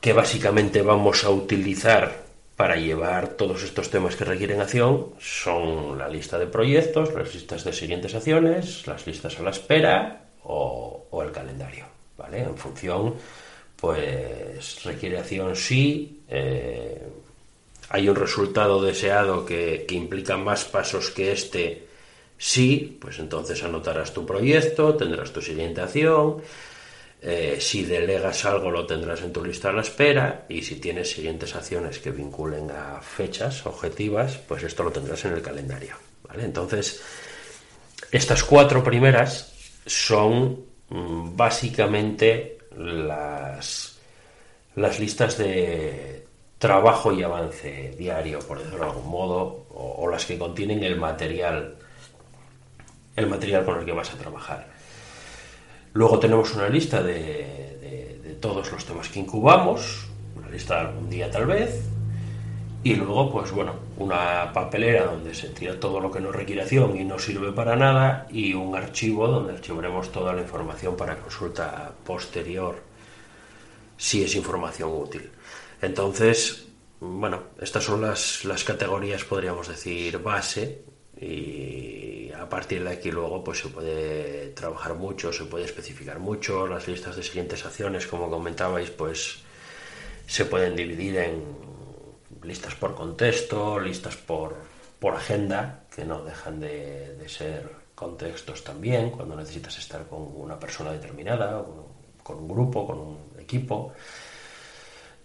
que 0.01 0.13
básicamente 0.13 0.81
vamos 0.81 1.23
a 1.23 1.29
utilizar 1.29 2.26
para 2.57 2.75
llevar 2.75 3.29
todos 3.37 3.63
estos 3.63 3.91
temas 3.91 4.15
que 4.15 4.25
requieren 4.25 4.59
acción 4.59 5.13
son 5.19 5.99
la 5.99 6.09
lista 6.09 6.39
de 6.39 6.47
proyectos, 6.47 7.13
las 7.13 7.31
listas 7.33 7.63
de 7.63 7.71
siguientes 7.71 8.15
acciones, 8.15 8.87
las 8.87 9.05
listas 9.05 9.39
a 9.39 9.43
la 9.43 9.51
espera 9.51 10.25
o, 10.43 11.05
el 11.23 11.31
calendario, 11.31 11.85
¿vale? 12.17 12.39
En 12.39 12.57
función, 12.57 13.13
pues 13.75 14.83
requiere 14.83 15.19
acción 15.19 15.55
sí, 15.55 16.21
eh, 16.29 17.07
hay 17.89 18.09
un 18.09 18.15
resultado 18.15 18.81
deseado 18.81 19.45
que, 19.45 19.85
que 19.87 19.95
implica 19.95 20.35
más 20.35 20.65
pasos 20.65 21.11
que 21.11 21.31
este, 21.31 21.87
sí, 22.39 22.97
pues 22.99 23.19
entonces 23.19 23.63
anotarás 23.63 24.13
tu 24.13 24.25
proyecto, 24.25 24.95
tendrás 24.95 25.31
tu 25.31 25.43
siguiente 25.43 25.81
acción, 25.81 26.41
eh, 27.19 27.57
si 27.59 27.83
delegas 27.83 28.45
algo 28.45 28.69
lo 28.69 28.85
tendrás 28.85 29.21
en 29.23 29.33
tu 29.33 29.43
lista 29.43 29.69
a 29.69 29.73
la 29.73 29.81
espera 29.81 30.45
y 30.49 30.61
si 30.61 30.75
tienes 30.75 31.09
siguientes 31.11 31.55
acciones 31.55 31.97
que 31.97 32.11
vinculen 32.11 32.69
a 32.69 33.01
fechas 33.01 33.65
objetivas, 33.65 34.37
pues 34.47 34.63
esto 34.63 34.83
lo 34.83 34.91
tendrás 34.91 35.25
en 35.25 35.33
el 35.33 35.41
calendario. 35.41 35.95
¿vale? 36.27 36.45
Entonces, 36.45 37.01
estas 38.11 38.43
cuatro 38.43 38.83
primeras 38.83 39.51
son 39.85 40.63
mm, 40.89 41.35
básicamente 41.35 42.59
las, 42.77 43.97
las 44.75 44.99
listas 44.99 45.39
de 45.39 46.23
trabajo 46.59 47.11
y 47.11 47.23
avance 47.23 47.95
diario, 47.97 48.39
por 48.39 48.59
decirlo 48.59 48.79
de 48.79 48.91
algún 48.91 49.09
modo, 49.09 49.65
o, 49.71 50.03
o 50.03 50.07
las 50.09 50.25
que 50.25 50.37
contienen 50.37 50.83
el 50.83 50.97
material, 50.97 51.77
el 53.15 53.27
material 53.27 53.65
con 53.65 53.79
el 53.79 53.85
que 53.85 53.91
vas 53.91 54.13
a 54.13 54.17
trabajar. 54.17 54.76
Luego 55.97 56.19
tenemos 56.19 56.53
una 56.53 56.69
lista 56.69 57.01
de, 57.01 58.37
todos 58.39 58.71
los 58.71 58.85
temas 58.85 59.09
que 59.09 59.19
incubamos, 59.19 60.05
una 60.35 60.47
lista 60.47 60.75
de 60.75 60.81
algún 60.81 61.09
día 61.09 61.31
tal 61.31 61.47
vez, 61.47 61.85
y 62.83 62.93
luego, 62.93 63.31
pues 63.31 63.51
bueno, 63.51 63.73
una 63.97 64.53
papelera 64.53 65.05
donde 65.05 65.33
se 65.33 65.49
tira 65.49 65.79
todo 65.79 65.99
lo 65.99 66.11
que 66.11 66.19
no 66.19 66.31
requiere 66.31 66.61
acción 66.61 66.95
y 66.95 67.03
no 67.03 67.17
sirve 67.17 67.51
para 67.51 67.75
nada, 67.75 68.27
y 68.29 68.53
un 68.53 68.75
archivo 68.75 69.27
donde 69.27 69.53
archivaremos 69.53 70.11
toda 70.11 70.33
la 70.33 70.41
información 70.43 70.95
para 70.95 71.17
consulta 71.17 71.91
posterior, 72.05 72.75
si 73.97 74.23
es 74.23 74.35
información 74.35 74.91
útil. 74.93 75.31
Entonces, 75.81 76.67
bueno, 76.99 77.41
estas 77.59 77.83
son 77.83 78.01
las, 78.01 78.45
las 78.45 78.63
categorías, 78.63 79.23
podríamos 79.23 79.67
decir, 79.67 80.19
base, 80.19 80.83
y 81.19 82.31
a 82.31 82.47
partir 82.47 82.83
de 82.83 82.91
aquí 82.91 83.11
luego 83.11 83.43
pues 83.43 83.59
se 83.59 83.69
puede 83.69 84.49
trabajar 84.49 84.95
mucho, 84.95 85.33
se 85.33 85.45
puede 85.45 85.65
especificar 85.65 86.19
mucho, 86.19 86.67
las 86.67 86.87
listas 86.87 87.15
de 87.15 87.23
siguientes 87.23 87.65
acciones 87.65 88.07
como 88.07 88.29
comentabais 88.29 88.89
pues 88.91 89.39
se 90.27 90.45
pueden 90.45 90.75
dividir 90.75 91.17
en 91.17 91.43
listas 92.43 92.75
por 92.75 92.93
contexto, 92.93 93.79
listas 93.79 94.15
por, 94.15 94.55
por 94.99 95.15
agenda, 95.15 95.83
que 95.93 96.05
no 96.05 96.21
dejan 96.23 96.59
de, 96.59 97.17
ser 97.27 97.69
contextos 97.95 98.63
también, 98.63 99.09
cuando 99.09 99.35
necesitas 99.35 99.77
estar 99.77 100.05
con 100.07 100.27
una 100.35 100.59
persona 100.59 100.91
determinada, 100.91 101.65
con 102.23 102.37
un 102.37 102.47
grupo, 102.47 102.85
con 102.85 102.99
un 102.99 103.17
equipo. 103.39 103.93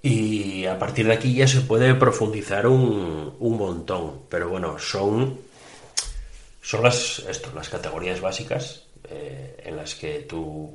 Y 0.01 0.65
a 0.67 0.79
partir 0.79 1.07
de 1.07 1.13
aquí 1.13 1.35
ya 1.35 1.47
se 1.47 1.61
puede 1.61 1.95
profundizar 1.95 2.67
un, 2.67 3.37
un 3.39 3.57
montón, 3.57 4.23
pero 4.29 4.49
bueno, 4.49 4.79
son 4.79 5.39
son 6.63 6.83
las, 6.85 7.19
esto, 7.29 7.51
las 7.55 7.69
categorías 7.69 8.21
básicas 8.21 8.87
eh, 9.11 9.57
en 9.65 9.77
las 9.77 9.97
que 9.97 10.21
tú, 10.21 10.71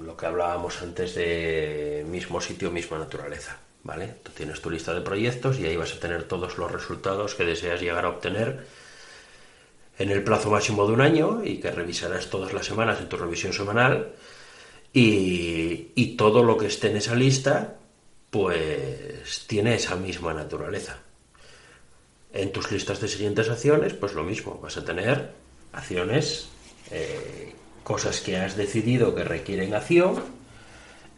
lo 0.00 0.16
que 0.16 0.26
hablábamos 0.26 0.80
antes 0.80 1.16
de 1.16 2.06
mismo 2.08 2.40
sitio, 2.40 2.70
misma 2.70 2.98
naturaleza, 2.98 3.58
¿vale? 3.82 4.14
Tú 4.22 4.30
tienes 4.30 4.62
tu 4.62 4.70
lista 4.70 4.94
de 4.94 5.00
proyectos 5.00 5.58
y 5.58 5.66
ahí 5.66 5.76
vas 5.76 5.92
a 5.92 6.00
tener 6.00 6.22
todos 6.24 6.56
los 6.56 6.70
resultados 6.70 7.34
que 7.34 7.44
deseas 7.44 7.80
llegar 7.80 8.04
a 8.04 8.10
obtener 8.10 8.64
en 9.98 10.10
el 10.10 10.22
plazo 10.22 10.50
máximo 10.50 10.86
de 10.86 10.92
un 10.92 11.00
año 11.00 11.42
y 11.44 11.58
que 11.58 11.72
revisarás 11.72 12.30
todas 12.30 12.52
las 12.52 12.64
semanas 12.64 13.00
en 13.00 13.08
tu 13.08 13.16
revisión 13.16 13.52
semanal 13.52 14.12
y, 14.92 15.88
y 15.96 16.16
todo 16.16 16.44
lo 16.44 16.56
que 16.56 16.66
esté 16.66 16.90
en 16.90 16.98
esa 16.98 17.16
lista 17.16 17.74
pues 18.30 19.46
tiene 19.48 19.74
esa 19.74 19.96
misma 19.96 20.32
naturaleza. 20.32 20.98
En 22.32 22.52
tus 22.52 22.70
listas 22.70 23.00
de 23.00 23.08
siguientes 23.08 23.48
acciones, 23.48 23.94
pues 23.94 24.12
lo 24.12 24.22
mismo, 24.22 24.60
vas 24.62 24.76
a 24.76 24.84
tener 24.84 25.30
acciones, 25.72 26.48
eh, 26.90 27.54
cosas 27.84 28.20
que 28.20 28.36
has 28.36 28.56
decidido 28.56 29.14
que 29.14 29.24
requieren 29.24 29.74
acción 29.74 30.22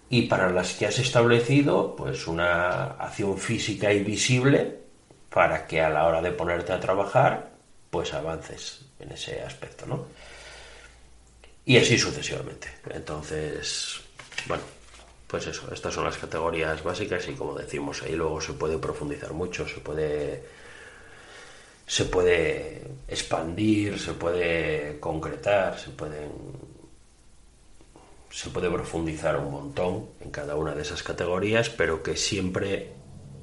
y 0.08 0.22
para 0.22 0.50
las 0.50 0.74
que 0.74 0.86
has 0.86 0.98
establecido 0.98 1.94
pues 1.96 2.26
una 2.26 2.82
acción 2.98 3.38
física 3.38 3.92
y 3.92 4.02
visible 4.02 4.78
para 5.30 5.66
que 5.66 5.80
a 5.80 5.90
la 5.90 6.06
hora 6.06 6.20
de 6.20 6.32
ponerte 6.32 6.72
a 6.72 6.80
trabajar 6.80 7.50
pues 7.90 8.12
avances 8.14 8.82
en 8.98 9.12
ese 9.12 9.42
aspecto, 9.42 9.86
¿no? 9.86 10.06
Y 11.64 11.76
así 11.76 11.98
sucesivamente. 11.98 12.68
Entonces, 12.90 14.00
bueno, 14.46 14.62
pues 15.26 15.46
eso, 15.46 15.72
estas 15.72 15.94
son 15.94 16.04
las 16.04 16.18
categorías 16.18 16.82
básicas 16.82 17.26
y 17.28 17.34
como 17.34 17.54
decimos 17.54 18.02
ahí 18.02 18.16
luego 18.16 18.40
se 18.40 18.52
puede 18.52 18.78
profundizar 18.78 19.32
mucho, 19.32 19.66
se 19.68 19.80
puede 19.80 20.42
se 21.90 22.04
puede 22.04 22.82
expandir, 23.08 23.98
se 23.98 24.12
puede 24.12 25.00
concretar, 25.00 25.76
se 25.76 25.90
pueden 25.90 26.30
se 28.30 28.48
puede 28.50 28.70
profundizar 28.70 29.36
un 29.36 29.50
montón 29.50 30.06
en 30.20 30.30
cada 30.30 30.54
una 30.54 30.72
de 30.72 30.82
esas 30.82 31.02
categorías, 31.02 31.68
pero 31.68 32.00
que 32.00 32.16
siempre 32.16 32.92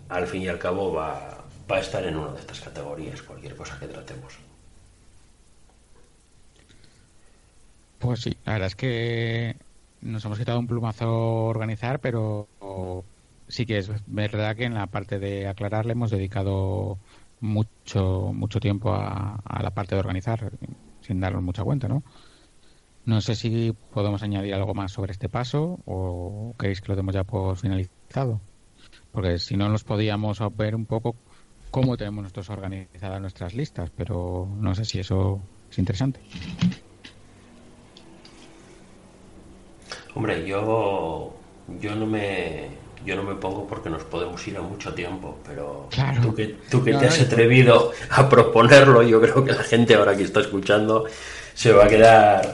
al 0.08 0.27
fin 0.27 0.44
y 0.44 0.48
al 0.48 0.60
cabo 0.60 0.94
va, 0.94 1.44
va 1.70 1.75
a 1.75 1.82
estar 1.82 2.06
en 2.06 2.16
una 2.16 2.32
de 2.32 2.39
estas 2.39 2.62
categorías, 2.62 3.22
cualquier 3.22 3.54
cosa 3.58 3.77
que 3.77 3.88
tratemos. 3.88 4.34
Pues 8.00 8.22
sí, 8.22 8.38
la 8.46 8.54
verdad 8.54 8.68
es 8.68 8.75
que 8.77 9.58
nos 10.00 10.24
hemos 10.24 10.39
quitado 10.39 10.60
un 10.60 10.68
plumazo 10.68 11.44
organizar, 11.48 12.00
pero 12.00 12.48
sí 13.50 13.66
que 13.66 13.80
es 13.80 13.92
verdad 14.06 14.56
que 14.56 14.63
en 14.63 14.75
la 14.75 14.88
parte 14.88 15.20
de 15.20 15.50
aclarar 15.50 15.86
le 15.86 15.92
hemos 15.92 16.12
dedicado 16.12 16.98
mucho 17.39 18.32
mucho 18.34 18.60
tiempo 18.60 18.94
a, 18.94 19.39
a, 19.44 19.63
la 19.63 19.72
parte 19.72 19.96
de 19.96 20.00
organizar 20.00 20.51
sin 21.01 21.20
darnos 21.20 21.44
mucha 21.44 21.63
cuenta, 21.63 21.88
¿no? 21.88 22.03
No 23.06 23.22
sé 23.22 23.36
si 23.36 23.74
podemos 23.94 24.22
añadir 24.22 24.53
algo 24.53 24.74
más 24.74 24.91
sobre 24.91 25.13
este 25.13 25.29
paso 25.29 25.79
o 25.86 26.53
queréis 26.60 26.82
que 26.82 26.89
lo 26.89 26.96
demos 26.96 27.15
ya 27.15 27.24
por 27.24 27.56
finalizado. 27.56 28.41
Porque 29.12 29.39
si 29.39 29.56
no 29.56 29.70
nos 29.70 29.84
podíamos 29.84 30.39
ver 30.58 30.75
un 30.75 30.86
poco 30.86 31.15
cómo 31.72 31.96
tenemos 31.96 32.24
nosotros 32.24 32.50
organizadas 32.50 33.22
nuestras 33.22 33.53
listas, 33.53 33.89
pero 33.96 34.50
no 34.60 34.75
sé 34.75 34.84
si 34.84 35.00
eso 35.00 35.39
es 35.70 35.79
interesante. 35.79 36.20
Hombre, 40.13 40.46
yo 40.46 41.34
yo 41.79 41.96
no 41.96 42.06
me 42.06 42.87
yo 43.06 43.16
no 43.16 43.24
me 43.24 43.36
pongo 43.36 43.68
porque 43.68 43.89
nos 43.89 44.04
podemos 44.04 44.46
ir 44.48 44.58
a 44.58 44.62
mucho 44.62 44.94
tiempo, 44.94 45.38
pero 45.46 45.88
claro. 45.92 46.22
tú 46.22 46.36
que, 46.36 46.58
tú 46.70 46.84
que 46.84 46.92
no, 46.92 47.00
te 47.00 47.08
has 47.08 47.22
atrevido 47.22 47.92
a 48.10 48.30
proponerlo, 48.30 49.04
yo 49.04 49.22
creo 49.22 49.44
que 49.44 49.51
la 49.51 49.63
gente 49.63 49.96
ahora 49.96 50.16
que 50.16 50.24
está 50.24 50.42
escuchando 50.42 51.06
se 51.54 51.72
va 51.72 51.86
a 51.86 51.88
quedar 51.88 52.54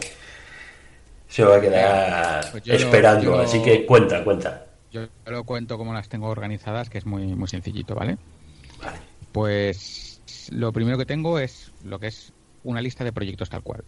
se 1.28 1.44
va 1.44 1.56
a 1.56 1.62
quedar 1.62 2.52
pues 2.52 2.68
esperando, 2.68 3.32
lo, 3.32 3.40
así 3.40 3.62
que 3.62 3.86
cuenta, 3.86 4.24
cuenta. 4.24 4.68
Yo 4.92 5.08
lo 5.26 5.44
cuento 5.44 5.78
como 5.80 5.94
las 5.94 6.08
tengo 6.08 6.28
organizadas, 6.28 6.90
que 6.90 7.00
es 7.00 7.06
muy 7.06 7.26
muy 7.36 7.48
sencillito, 7.48 7.96
¿vale? 7.96 8.18
Vale. 8.80 8.98
Pues 9.32 10.22
lo 10.52 10.72
primero 10.72 10.98
que 10.98 11.06
tengo 11.06 11.40
es 11.40 11.72
lo 11.84 12.00
que 12.00 12.08
es 12.08 12.34
una 12.64 12.82
lista 12.82 13.04
de 13.04 13.12
proyectos 13.12 13.50
tal 13.50 13.64
cual. 13.64 13.84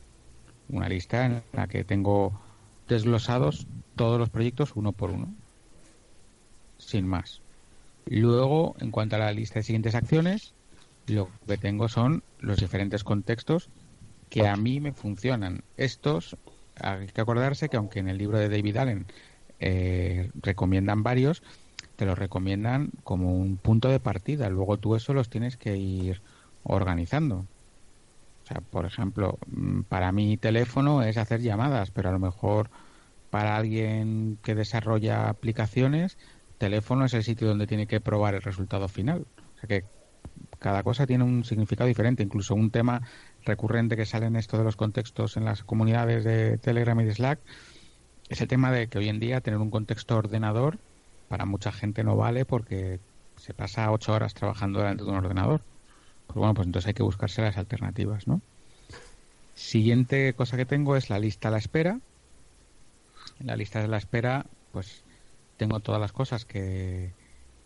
Una 0.70 0.90
lista 0.90 1.26
en 1.26 1.44
la 1.54 1.68
que 1.68 1.84
tengo 1.84 2.42
desglosados 2.88 3.68
todos 3.96 4.20
los 4.20 4.30
proyectos 4.30 4.72
uno 4.76 4.92
por 4.92 5.12
uno. 5.12 5.34
Sin 6.86 7.08
más. 7.08 7.42
Luego, 8.06 8.75
en 8.80 8.92
cuanto 8.92 9.15
a 9.15 9.20
la 9.20 9.32
lista 9.32 9.60
de 9.60 9.63
siguientes 9.63 9.96
acciones, 9.96 10.54
lo 11.08 11.30
que 11.48 11.58
tengo 11.58 11.89
son 11.89 12.22
los 12.39 12.58
diferentes 12.58 13.04
contextos 13.04 13.70
que 14.30 14.48
a 14.48 14.56
mí 14.56 14.80
me 14.80 14.92
funcionan. 14.92 15.63
Estos, 15.77 16.38
hay 16.80 17.08
que 17.08 17.22
acordarse 17.22 17.70
que 17.70 17.77
aunque 17.77 18.00
en 18.00 18.08
el 18.08 18.20
libro 18.20 18.38
de 18.38 18.50
David 18.50 18.77
Allen 18.77 19.06
eh, 19.60 20.30
recomiendan 20.36 21.01
varios, 21.01 21.42
te 21.96 22.06
los 22.06 22.20
recomiendan 22.20 22.92
como 23.04 23.36
un 23.36 23.58
punto 23.58 23.89
de 23.89 24.00
partida. 24.00 24.50
Luego 24.50 24.77
tú 24.77 24.96
eso 24.96 25.13
los 25.13 25.30
tienes 25.30 25.58
que 25.58 25.75
ir 25.77 26.22
organizando. 26.63 27.38
O 28.44 28.48
sea, 28.48 28.62
por 28.62 28.86
ejemplo, 28.86 29.39
mm, 29.48 29.82
para 29.84 30.12
mi 30.12 30.38
teléfono 30.38 31.01
es 31.01 31.18
hacer 31.18 31.42
llamadas, 31.42 31.89
pero 31.89 32.10
a 32.10 32.12
lo 32.12 32.20
mejor 32.20 32.70
para 33.32 33.58
alguien 33.58 34.38
que 34.44 34.56
desarrolla 34.56 35.30
aplicaciones, 35.30 36.18
teléfono 36.58 37.06
es 37.06 37.14
el 37.14 37.24
sitio 37.24 37.48
donde 37.48 37.68
tiene 37.68 37.88
que 37.88 38.02
probar 38.02 38.36
el 38.36 38.42
resultado 38.42 38.88
final. 38.88 39.26
O 39.56 39.60
sea 39.60 39.68
que 39.68 39.86
cada 40.60 40.84
cosa 40.84 41.06
tiene 41.06 41.24
un 41.24 41.44
significado 41.44 41.88
diferente. 41.88 42.24
Incluso 42.24 42.56
un 42.56 42.72
tema 42.72 43.02
recurrente 43.44 43.96
que 43.96 44.06
sale 44.06 44.26
en 44.26 44.36
esto 44.36 44.58
de 44.58 44.64
los 44.64 44.76
contextos 44.76 45.38
en 45.38 45.46
las 45.46 45.64
comunidades 45.64 46.24
de 46.24 46.58
Telegram 46.58 47.00
y 47.00 47.06
de 47.06 47.14
Slack 47.14 47.40
es 48.30 48.42
el 48.42 48.48
tema 48.48 48.72
de 48.72 48.88
que 48.88 48.98
hoy 48.98 49.10
en 49.10 49.20
día 49.20 49.42
tener 49.42 49.60
un 49.60 49.70
contexto 49.70 50.18
ordenador 50.18 50.80
para 51.30 51.46
mucha 51.46 51.72
gente 51.72 52.04
no 52.04 52.16
vale 52.16 52.46
porque 52.46 53.00
se 53.38 53.54
pasa 53.54 53.92
ocho 53.92 54.14
horas 54.14 54.34
trabajando 54.34 54.80
delante 54.80 55.04
de 55.04 55.10
un 55.10 55.18
ordenador. 55.18 55.62
Pues 56.28 56.38
bueno, 56.38 56.54
pues 56.54 56.66
entonces 56.66 56.88
hay 56.88 56.94
que 56.96 57.04
buscarse 57.04 57.42
las 57.42 57.58
alternativas, 57.58 58.28
¿no? 58.28 58.42
Siguiente 59.54 60.34
cosa 60.34 60.58
que 60.58 60.66
tengo 60.66 60.96
es 60.96 61.10
la 61.10 61.20
lista 61.20 61.50
a 61.50 61.52
la 61.52 61.60
espera. 61.60 62.00
En 63.40 63.48
la 63.48 63.56
lista 63.56 63.82
de 63.82 63.88
la 63.88 63.98
espera, 63.98 64.46
pues 64.72 65.04
tengo 65.58 65.80
todas 65.80 66.02
las 66.02 66.12
cosas 66.12 66.46
que, 66.46 67.14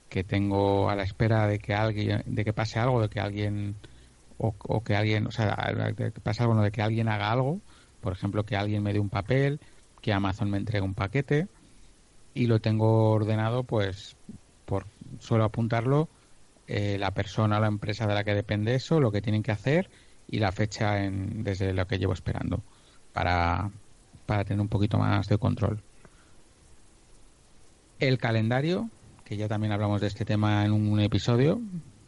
que 0.09 0.23
tengo 0.23 0.89
a 0.89 0.95
la 0.95 1.03
espera 1.03 1.47
de 1.47 1.59
que 1.59 1.73
alguien, 1.73 2.23
de 2.25 2.43
que 2.43 2.53
pase 2.53 2.79
algo, 2.79 3.01
de 3.01 3.09
que 3.09 3.19
alguien 3.19 3.75
o, 4.37 4.83
que 4.83 4.95
alguien, 4.95 5.27
o 5.27 5.31
sea, 5.31 5.55
que 5.95 6.11
pase 6.11 6.43
algo, 6.43 6.59
de 6.61 6.71
que 6.71 6.81
alguien 6.81 7.09
haga 7.09 7.31
algo, 7.31 7.59
por 8.01 8.13
ejemplo, 8.13 8.45
que 8.45 8.55
alguien 8.55 8.81
me 8.83 8.93
dé 8.93 8.99
un 8.99 9.09
papel, 9.09 9.59
que 10.01 10.13
Amazon 10.13 10.49
me 10.49 10.57
entregue 10.57 10.85
un 10.85 10.95
paquete 10.95 11.47
y 12.33 12.47
lo 12.47 12.59
tengo 12.59 13.11
ordenado, 13.11 13.63
pues, 13.63 14.15
por 14.65 14.85
suelo 15.19 15.43
apuntarlo 15.43 16.07
eh, 16.67 16.97
la 16.99 17.11
persona 17.11 17.57
o 17.57 17.61
la 17.61 17.67
empresa 17.67 18.07
de 18.07 18.13
la 18.13 18.23
que 18.23 18.33
depende 18.33 18.75
eso, 18.75 18.99
lo 18.99 19.11
que 19.11 19.21
tienen 19.21 19.43
que 19.43 19.51
hacer 19.51 19.89
y 20.27 20.39
la 20.39 20.51
fecha 20.51 21.03
en, 21.03 21.43
desde 21.43 21.73
lo 21.73 21.85
que 21.87 21.97
llevo 21.97 22.13
esperando 22.13 22.63
para, 23.11 23.71
para 24.25 24.45
tener 24.45 24.61
un 24.61 24.69
poquito 24.69 24.97
más 24.97 25.27
de 25.27 25.37
control. 25.37 25.83
El 27.99 28.17
calendario, 28.17 28.89
que 29.25 29.35
ya 29.35 29.47
también 29.47 29.73
hablamos 29.73 29.99
de 29.99 30.07
este 30.07 30.23
tema 30.23 30.63
en 30.65 30.71
un 30.71 30.99
episodio, 31.01 31.61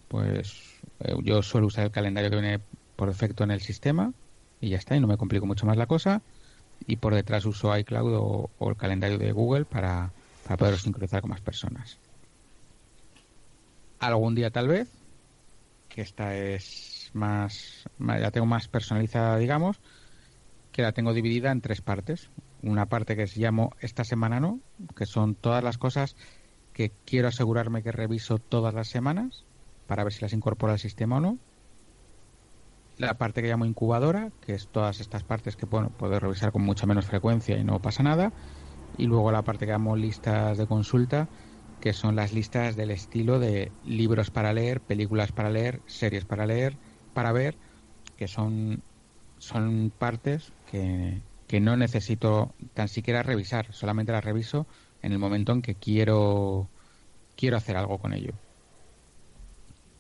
pues 0.08 0.80
eh, 1.02 1.14
yo 1.24 1.42
suelo 1.42 1.68
usar 1.68 1.86
el 1.86 1.92
calendario 1.92 2.30
que 2.30 2.38
viene 2.38 2.60
por 2.96 3.10
defecto 3.10 3.44
en 3.44 3.52
el 3.52 3.62
sistema 3.62 4.14
y 4.62 4.70
ya 4.70 4.78
está, 4.78 4.96
y 4.96 5.00
no 5.00 5.08
me 5.08 5.18
complico 5.18 5.46
mucho 5.46 5.66
más 5.66 5.76
la 5.76 5.88
cosa. 5.88 6.22
Y 6.88 6.96
por 6.96 7.14
detrás 7.14 7.46
uso 7.46 7.78
iCloud 7.78 8.14
o, 8.58 8.70
el 8.70 8.78
calendario 8.78 9.18
de 9.18 9.32
Google 9.32 9.66
para, 9.66 10.12
para 10.44 10.58
poder 10.58 10.78
sincronizar 10.78 11.22
con 11.22 11.30
más 11.30 11.42
personas. 11.42 11.98
Algún 14.00 14.34
día 14.34 14.50
tal 14.50 14.68
vez, 14.68 14.90
que 15.90 16.02
esta 16.02 16.36
es 16.36 17.12
más, 17.14 17.84
ya 18.00 18.32
tengo 18.32 18.48
más 18.48 18.68
personalizada, 18.68 19.38
digamos, 19.38 19.80
que 20.72 20.82
la 20.82 20.94
tengo 20.94 21.14
dividida 21.14 21.52
en 21.52 21.62
tres 21.62 21.82
partes. 21.82 22.30
Una 22.64 22.86
parte 22.86 23.16
que 23.16 23.26
llamo 23.36 23.72
esta 23.80 24.04
semana 24.04 24.40
no, 24.40 24.60
que 24.96 25.06
son 25.06 25.36
todas 25.36 25.64
las 25.64 25.78
cosas 25.78 26.16
que 26.74 26.92
quiero 27.06 27.28
asegurarme 27.28 27.84
que 27.84 27.92
reviso 27.92 28.38
todas 28.38 28.74
las 28.74 28.88
semanas 28.88 29.46
para 29.88 30.04
ver 30.04 30.14
si 30.14 30.22
las 30.22 30.34
incorpora 30.34 30.74
al 30.74 30.80
sistema 30.80 31.18
o 31.18 31.20
no. 31.20 31.38
La 32.98 33.18
parte 33.18 33.42
que 33.42 33.48
llamo 33.48 33.66
incubadora, 33.66 34.32
que 34.42 34.54
es 34.54 34.68
todas 34.68 35.00
estas 35.00 35.24
partes 35.24 35.56
que 35.56 35.66
bueno, 35.66 35.90
puedo 35.90 36.20
revisar 36.20 36.52
con 36.52 36.62
mucha 36.62 36.86
menos 36.86 37.06
frecuencia 37.06 37.58
y 37.58 37.64
no 37.64 37.82
pasa 37.82 38.04
nada. 38.04 38.32
Y 38.98 39.06
luego 39.06 39.32
la 39.32 39.42
parte 39.44 39.66
que 39.66 39.72
llamo 39.72 39.96
listas 39.96 40.58
de 40.58 40.68
consulta, 40.68 41.28
que 41.80 41.94
son 41.94 42.16
las 42.16 42.32
listas 42.32 42.76
del 42.76 42.92
estilo 42.92 43.40
de 43.40 43.72
libros 43.84 44.30
para 44.30 44.54
leer, 44.54 44.82
películas 44.82 45.32
para 45.32 45.50
leer, 45.50 45.82
series 45.88 46.26
para 46.26 46.46
leer, 46.46 46.78
para 47.14 47.32
ver, 47.32 47.58
que 48.16 48.28
son, 48.28 48.84
son 49.40 49.92
partes 49.98 50.54
que, 50.70 51.24
que 51.52 51.60
no 51.60 51.76
necesito 51.76 52.56
tan 52.74 52.88
siquiera 52.88 53.24
revisar, 53.24 53.74
solamente 53.74 54.14
las 54.14 54.24
reviso 54.24 54.68
en 55.02 55.12
el 55.12 55.20
momento 55.20 55.52
en 55.52 55.62
que 55.62 55.76
quiero, 55.76 56.70
quiero 57.36 57.58
hacer 57.58 57.76
algo 57.76 57.98
con 57.98 58.14
ello. 58.14 58.32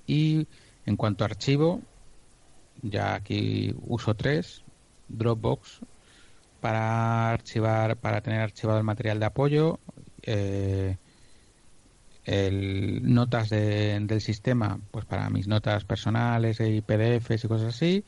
Y 0.08 0.48
en 0.86 0.96
cuanto 0.96 1.26
a 1.26 1.28
archivo, 1.28 1.82
ya 2.82 3.16
aquí 3.16 3.76
uso 3.86 4.16
tres, 4.16 4.64
Dropbox 5.10 5.82
para 6.62 7.32
archivar, 7.32 7.98
para 7.98 8.22
tener 8.22 8.40
archivado 8.40 8.78
el 8.78 8.86
material 8.86 9.20
de 9.20 9.26
apoyo, 9.26 9.82
eh, 10.22 10.96
el, 12.24 13.14
notas 13.14 13.50
del 13.50 14.22
sistema, 14.22 14.80
pues 14.90 15.04
para 15.04 15.30
mis 15.30 15.50
notas 15.50 15.84
personales 15.84 16.62
y 16.62 16.80
PDFs 16.80 17.44
y 17.44 17.48
cosas 17.50 17.76
así, 17.76 18.06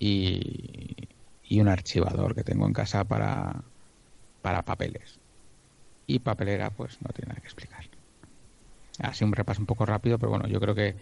y, 0.00 1.13
y 1.44 1.60
un 1.60 1.68
archivador 1.68 2.34
que 2.34 2.44
tengo 2.44 2.66
en 2.66 2.72
casa 2.72 3.04
para, 3.04 3.62
para 4.42 4.62
papeles. 4.62 5.18
Y 6.06 6.18
papelera, 6.18 6.70
pues 6.70 7.00
no 7.00 7.12
tiene 7.12 7.28
nada 7.28 7.40
que 7.40 7.46
explicar. 7.46 7.84
Así 8.98 9.24
un 9.24 9.32
repaso 9.32 9.60
un 9.60 9.66
poco 9.66 9.86
rápido, 9.86 10.18
pero 10.18 10.30
bueno, 10.30 10.46
yo 10.48 10.60
creo 10.60 10.74
que, 10.74 10.96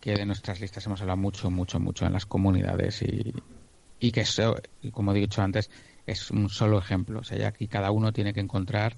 que 0.00 0.14
de 0.14 0.26
nuestras 0.26 0.60
listas 0.60 0.86
hemos 0.86 1.00
hablado 1.00 1.16
mucho, 1.18 1.50
mucho, 1.50 1.78
mucho 1.78 2.06
en 2.06 2.12
las 2.12 2.26
comunidades 2.26 3.02
y, 3.02 3.32
y 4.00 4.12
que 4.12 4.22
eso, 4.22 4.56
como 4.92 5.12
he 5.12 5.20
dicho 5.20 5.42
antes, 5.42 5.70
es 6.06 6.30
un 6.30 6.48
solo 6.48 6.78
ejemplo. 6.78 7.20
O 7.20 7.24
sea, 7.24 7.38
ya 7.38 7.48
aquí 7.48 7.68
cada 7.68 7.90
uno 7.90 8.12
tiene 8.12 8.32
que 8.32 8.40
encontrar 8.40 8.96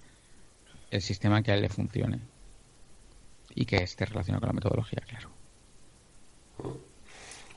el 0.90 1.02
sistema 1.02 1.42
que 1.42 1.52
a 1.52 1.54
él 1.54 1.62
le 1.62 1.68
funcione 1.68 2.20
y 3.54 3.64
que 3.66 3.76
esté 3.76 4.04
relacionado 4.04 4.40
con 4.40 4.48
la 4.48 4.54
metodología, 4.54 5.02
claro. 5.06 5.30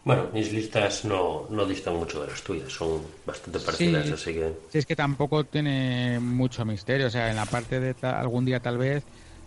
Bueno, 0.03 0.29
mis 0.33 0.51
listas 0.53 1.05
no, 1.05 1.47
no 1.49 1.65
distan 1.65 1.95
mucho 1.95 2.21
de 2.21 2.27
las 2.27 2.43
tuyas, 2.43 2.71
son 2.71 3.15
bastante 3.25 3.59
parecidas, 3.59 4.11
así 4.11 4.33
que... 4.33 4.55
Sí, 4.67 4.77
es 4.77 4.85
que 4.85 4.95
tampoco 4.95 5.45
tiene 5.45 6.19
mucho 6.19 6.63
misterio, 6.65 7.07
o 7.07 7.09
sea, 7.09 7.29
en 7.29 7.35
la 7.37 7.47
parte 7.47 7.79
de 7.79 7.95
algún 8.01 8.45
día 8.45 8.59
tal 8.61 8.77
vez, 8.77 9.05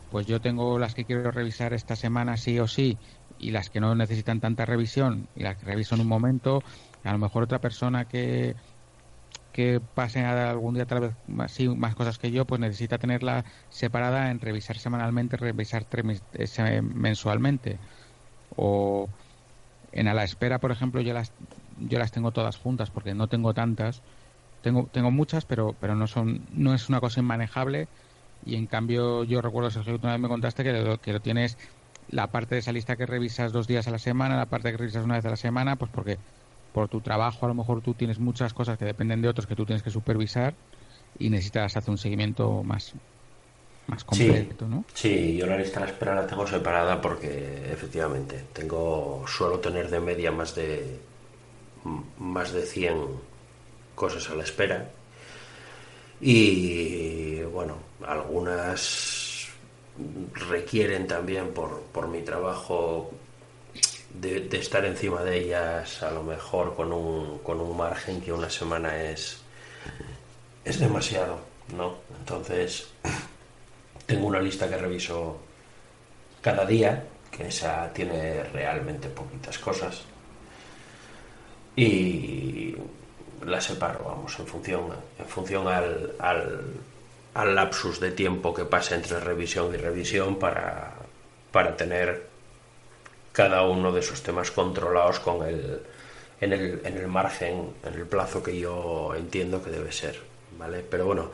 pues 0.08 0.26
yo 0.26 0.40
tengo 0.40 0.78
las 0.78 0.94
que 0.94 1.04
quiero 1.06 1.30
revisar 1.30 1.72
esta 1.74 1.96
semana 1.96 2.36
sí 2.36 2.58
o 2.58 2.66
sí, 2.68 2.98
y 3.36 3.50
las 3.52 3.70
que 3.70 3.80
no 3.80 3.94
necesitan 3.94 4.40
tanta 4.40 4.66
revisión, 4.66 5.28
y 5.34 5.42
las 5.44 5.56
que 5.56 5.66
reviso 5.66 5.94
en 5.94 6.00
un 6.02 6.08
momento, 6.08 6.62
a 7.04 7.12
lo 7.12 7.18
mejor 7.18 7.44
otra 7.44 7.60
persona 7.60 8.06
que 8.06 8.54
que 9.52 9.80
pase 9.80 10.20
algún 10.24 10.74
día 10.74 10.86
tal 10.86 11.00
vez 11.00 11.16
más, 11.26 11.58
más 11.76 11.94
cosas 11.94 12.18
que 12.18 12.30
yo, 12.30 12.46
pues 12.46 12.60
necesita 12.60 12.98
tenerla 12.98 13.44
separada 13.68 14.30
en 14.30 14.40
revisar 14.40 14.78
semanalmente, 14.78 15.36
revisar 15.36 15.86
mensualmente. 16.82 17.80
O 18.50 19.08
en 19.92 20.08
a 20.08 20.14
la 20.14 20.24
espera, 20.24 20.58
por 20.58 20.72
ejemplo, 20.72 21.00
yo 21.00 21.14
las, 21.14 21.32
yo 21.78 21.98
las 21.98 22.10
tengo 22.10 22.32
todas 22.32 22.56
juntas 22.56 22.90
porque 22.90 23.14
no 23.14 23.28
tengo 23.28 23.54
tantas. 23.54 24.02
Tengo, 24.62 24.88
tengo 24.92 25.10
muchas, 25.10 25.44
pero, 25.44 25.74
pero 25.80 25.94
no, 25.94 26.06
son, 26.06 26.46
no 26.52 26.74
es 26.74 26.88
una 26.88 27.00
cosa 27.00 27.20
inmanejable. 27.20 27.88
Y 28.44 28.56
en 28.56 28.66
cambio, 28.66 29.24
yo 29.24 29.40
recuerdo, 29.42 29.70
Sergio, 29.70 29.98
una 30.02 30.12
vez 30.12 30.20
me 30.20 30.28
contaste 30.28 30.64
que 30.64 30.72
lo, 30.72 30.98
que 31.00 31.12
lo 31.12 31.20
tienes 31.20 31.58
la 32.08 32.30
parte 32.30 32.54
de 32.56 32.60
esa 32.60 32.72
lista 32.72 32.96
que 32.96 33.06
revisas 33.06 33.52
dos 33.52 33.66
días 33.66 33.86
a 33.88 33.90
la 33.90 33.98
semana, 33.98 34.36
la 34.36 34.46
parte 34.46 34.70
que 34.70 34.76
revisas 34.78 35.04
una 35.04 35.16
vez 35.16 35.24
a 35.24 35.30
la 35.30 35.36
semana, 35.36 35.76
pues 35.76 35.90
porque 35.90 36.18
por 36.72 36.88
tu 36.88 37.00
trabajo 37.00 37.46
a 37.46 37.48
lo 37.48 37.54
mejor 37.54 37.82
tú 37.82 37.94
tienes 37.94 38.18
muchas 38.18 38.54
cosas 38.54 38.78
que 38.78 38.84
dependen 38.84 39.22
de 39.22 39.28
otros 39.28 39.46
que 39.46 39.56
tú 39.56 39.66
tienes 39.66 39.82
que 39.82 39.90
supervisar 39.90 40.54
y 41.18 41.30
necesitas 41.30 41.76
hacer 41.76 41.90
un 41.90 41.98
seguimiento 41.98 42.62
más 42.64 42.94
más 43.86 44.04
completo, 44.04 44.66
sí, 44.66 44.70
¿no? 44.70 44.84
Sí, 44.94 45.36
yo 45.36 45.46
la 45.46 45.56
lista 45.56 45.80
de 45.80 45.86
la 45.86 45.92
espera 45.92 46.14
la 46.14 46.26
tengo 46.26 46.46
separada 46.46 47.00
porque 47.00 47.72
efectivamente 47.72 48.44
tengo 48.52 49.24
suelo 49.26 49.58
tener 49.58 49.90
de 49.90 50.00
media 50.00 50.30
más 50.30 50.54
de 50.54 50.98
más 52.18 52.52
de 52.52 52.62
100 52.62 52.94
cosas 53.94 54.30
a 54.30 54.34
la 54.34 54.44
espera 54.44 54.88
y 56.20 57.42
bueno, 57.42 57.76
algunas 58.06 59.48
requieren 60.48 61.06
también 61.06 61.52
por, 61.52 61.82
por 61.92 62.06
mi 62.06 62.22
trabajo 62.22 63.10
de, 64.14 64.40
de, 64.40 64.58
estar 64.58 64.84
encima 64.84 65.22
de 65.22 65.38
ellas 65.38 66.02
a 66.02 66.10
lo 66.12 66.22
mejor 66.22 66.74
con 66.76 66.92
un, 66.92 67.38
con 67.38 67.60
un 67.60 67.76
margen 67.76 68.20
que 68.20 68.32
una 68.32 68.48
semana 68.48 69.02
es 69.02 69.42
es 70.64 70.78
demasiado, 70.78 71.40
¿no? 71.76 71.96
Entonces 72.20 72.88
tengo 74.12 74.26
una 74.26 74.40
lista 74.40 74.68
que 74.68 74.76
reviso 74.76 75.38
cada 76.42 76.66
día 76.66 77.02
que 77.30 77.48
esa 77.48 77.90
tiene 77.94 78.44
realmente 78.44 79.08
poquitas 79.08 79.58
cosas. 79.58 80.02
Y 81.74 82.76
la 83.46 83.58
separo, 83.58 84.04
vamos, 84.04 84.38
en 84.38 84.46
función, 84.46 84.82
en 85.18 85.26
función 85.26 85.66
al, 85.66 86.12
al, 86.18 87.54
lapsus 87.54 88.00
de 88.00 88.10
tiempo 88.10 88.52
que 88.52 88.66
pasa 88.66 88.96
entre 88.96 89.18
revisión 89.18 89.72
y 89.72 89.78
revisión 89.78 90.38
para, 90.38 90.92
para 91.50 91.74
tener 91.74 92.26
cada 93.32 93.62
uno 93.62 93.92
de 93.92 94.00
esos 94.00 94.22
temas 94.22 94.50
controlados 94.50 95.20
con 95.20 95.42
el, 95.48 95.80
en, 96.38 96.52
el, 96.52 96.82
en 96.84 96.98
el 96.98 97.08
margen, 97.08 97.72
en 97.82 97.94
el 97.94 98.04
plazo 98.04 98.42
que 98.42 98.58
yo 98.58 99.14
entiendo 99.16 99.64
que 99.64 99.70
debe 99.70 99.90
ser, 99.90 100.20
¿vale? 100.58 100.84
Pero 100.88 101.06
bueno, 101.06 101.30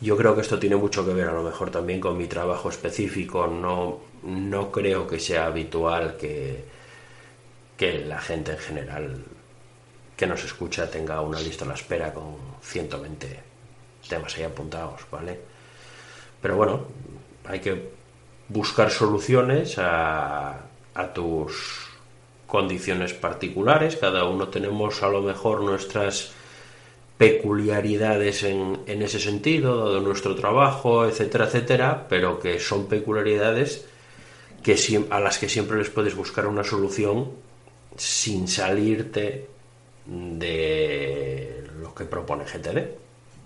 yo 0.00 0.16
creo 0.16 0.34
que 0.34 0.42
esto 0.42 0.58
tiene 0.58 0.76
mucho 0.76 1.04
que 1.04 1.12
ver 1.12 1.28
a 1.28 1.32
lo 1.32 1.42
mejor 1.42 1.70
también 1.70 2.00
con 2.00 2.16
mi 2.16 2.26
trabajo 2.26 2.68
específico, 2.68 3.46
no, 3.46 4.00
no 4.24 4.70
creo 4.70 5.06
que 5.06 5.18
sea 5.18 5.46
habitual 5.46 6.16
que, 6.16 6.64
que 7.76 8.04
la 8.04 8.20
gente 8.20 8.52
en 8.52 8.58
general 8.58 9.24
que 10.16 10.26
nos 10.26 10.44
escucha 10.44 10.90
tenga 10.90 11.20
una 11.20 11.40
lista 11.40 11.64
a 11.64 11.68
la 11.68 11.74
espera 11.74 12.12
con 12.12 12.36
120 12.62 13.40
temas 14.08 14.36
ahí 14.36 14.44
apuntados, 14.44 15.02
¿vale? 15.10 15.38
Pero 16.40 16.56
bueno, 16.56 16.86
hay 17.44 17.60
que 17.60 17.90
buscar 18.48 18.90
soluciones 18.90 19.78
a, 19.78 20.60
a 20.94 21.12
tus 21.12 21.88
condiciones 22.46 23.12
particulares, 23.12 23.96
cada 23.96 24.24
uno 24.24 24.48
tenemos 24.48 25.02
a 25.02 25.08
lo 25.08 25.20
mejor 25.20 25.62
nuestras 25.62 26.32
peculiaridades 27.18 28.42
en, 28.42 28.80
en 28.86 29.02
ese 29.02 29.18
sentido, 29.18 29.86
dado 29.86 30.00
nuestro 30.00 30.34
trabajo, 30.34 31.06
etcétera, 31.06 31.46
etcétera, 31.46 32.06
pero 32.08 32.38
que 32.38 32.60
son 32.60 32.86
peculiaridades 32.86 33.86
que, 34.62 35.04
a 35.10 35.20
las 35.20 35.38
que 35.38 35.48
siempre 35.48 35.78
les 35.78 35.90
puedes 35.90 36.14
buscar 36.14 36.46
una 36.46 36.64
solución 36.64 37.30
sin 37.96 38.48
salirte 38.48 39.46
de 40.04 41.64
lo 41.80 41.94
que 41.94 42.04
propone 42.04 42.44
GTD, 42.44 42.78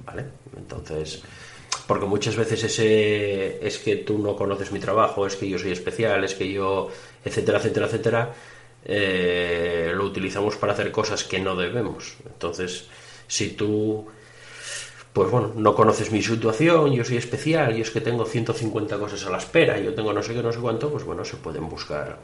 ¿vale? 0.04 0.24
Entonces, 0.56 1.22
porque 1.86 2.06
muchas 2.06 2.36
veces 2.36 2.64
ese 2.64 3.66
es 3.66 3.78
que 3.78 3.96
tú 3.96 4.18
no 4.18 4.34
conoces 4.34 4.72
mi 4.72 4.80
trabajo, 4.80 5.26
es 5.26 5.36
que 5.36 5.48
yo 5.48 5.58
soy 5.58 5.72
especial, 5.72 6.24
es 6.24 6.34
que 6.34 6.50
yo, 6.50 6.88
etcétera, 7.24 7.58
etcétera, 7.58 7.86
etcétera, 7.86 8.34
eh, 8.84 9.92
lo 9.94 10.04
utilizamos 10.04 10.56
para 10.56 10.72
hacer 10.72 10.90
cosas 10.90 11.24
que 11.24 11.38
no 11.38 11.54
debemos. 11.54 12.16
Entonces, 12.24 12.88
si 13.30 13.50
tú, 13.50 14.08
pues 15.12 15.30
bueno, 15.30 15.52
no 15.54 15.72
conoces 15.72 16.10
mi 16.10 16.20
situación, 16.20 16.92
yo 16.92 17.04
soy 17.04 17.16
especial, 17.16 17.78
y 17.78 17.80
es 17.80 17.90
que 17.92 18.00
tengo 18.00 18.24
150 18.24 18.98
cosas 18.98 19.24
a 19.24 19.30
la 19.30 19.38
espera, 19.38 19.78
yo 19.78 19.94
tengo 19.94 20.12
no 20.12 20.20
sé 20.20 20.34
qué, 20.34 20.42
no 20.42 20.52
sé 20.52 20.58
cuánto, 20.58 20.90
pues 20.90 21.04
bueno, 21.04 21.24
se 21.24 21.36
pueden 21.36 21.68
buscar 21.68 22.18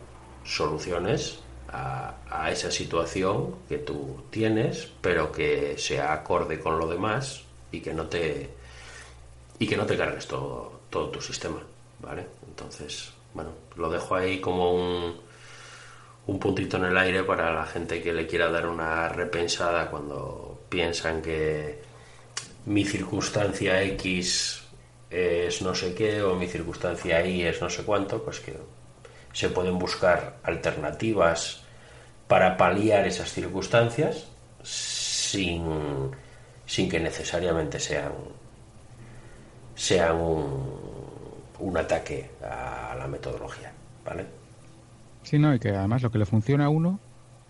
soluciones 0.44 1.38
a, 1.68 2.50
esa 2.50 2.72
situación 2.72 3.54
que 3.68 3.78
tú 3.78 4.24
tienes, 4.30 4.90
pero 5.00 5.30
que 5.30 5.78
sea 5.78 6.12
acorde 6.12 6.58
con 6.58 6.78
lo 6.78 6.88
demás 6.88 7.44
y 7.70 7.80
que 7.80 7.94
no 7.94 8.06
te 8.06 8.50
y 9.58 9.66
que 9.66 9.76
no 9.76 9.86
te 9.86 9.96
cargues 9.96 10.26
todo, 10.26 10.80
todo 10.90 11.08
tu 11.08 11.20
sistema, 11.20 11.60
¿vale? 12.00 12.26
Entonces, 12.46 13.12
bueno, 13.32 13.50
lo 13.76 13.90
dejo 13.90 14.14
ahí 14.14 14.40
como 14.40 14.74
un, 14.74 15.16
un 16.26 16.38
puntito 16.38 16.76
en 16.76 16.84
el 16.84 16.98
aire 16.98 17.24
para 17.24 17.52
la 17.52 17.66
gente 17.66 18.02
que 18.02 18.12
le 18.12 18.26
quiera 18.26 18.50
dar 18.50 18.66
una 18.66 19.08
repensada 19.08 19.90
cuando 19.90 20.55
piensan 20.68 21.22
que 21.22 21.80
mi 22.66 22.84
circunstancia 22.84 23.82
X 23.82 24.62
es 25.10 25.62
no 25.62 25.74
sé 25.74 25.94
qué 25.94 26.22
o 26.22 26.34
mi 26.34 26.46
circunstancia 26.46 27.24
Y 27.24 27.42
es 27.42 27.60
no 27.62 27.70
sé 27.70 27.84
cuánto, 27.84 28.22
pues 28.22 28.40
que 28.40 28.56
se 29.32 29.50
pueden 29.50 29.78
buscar 29.78 30.38
alternativas 30.42 31.62
para 32.26 32.56
paliar 32.56 33.06
esas 33.06 33.32
circunstancias 33.32 34.26
sin, 34.62 35.62
sin 36.66 36.88
que 36.88 36.98
necesariamente 36.98 37.78
sean, 37.78 38.12
sean 39.74 40.16
un, 40.16 41.76
ataque 41.76 42.30
a 42.42 42.96
la 42.98 43.06
metodología, 43.06 43.70
¿vale? 44.04 44.24
Sí, 45.22 45.38
no, 45.38 45.54
y 45.54 45.58
que 45.58 45.68
además 45.68 46.02
lo 46.02 46.10
que 46.10 46.18
le 46.18 46.24
funciona 46.24 46.64
a 46.64 46.68
uno 46.70 46.98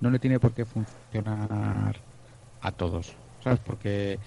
no 0.00 0.10
le 0.10 0.18
tiene 0.18 0.40
por 0.40 0.52
qué 0.52 0.64
funcionar 0.64 1.96
a 2.66 2.72
todos, 2.72 3.14
¿sabes? 3.44 3.60
Porque 3.60 4.18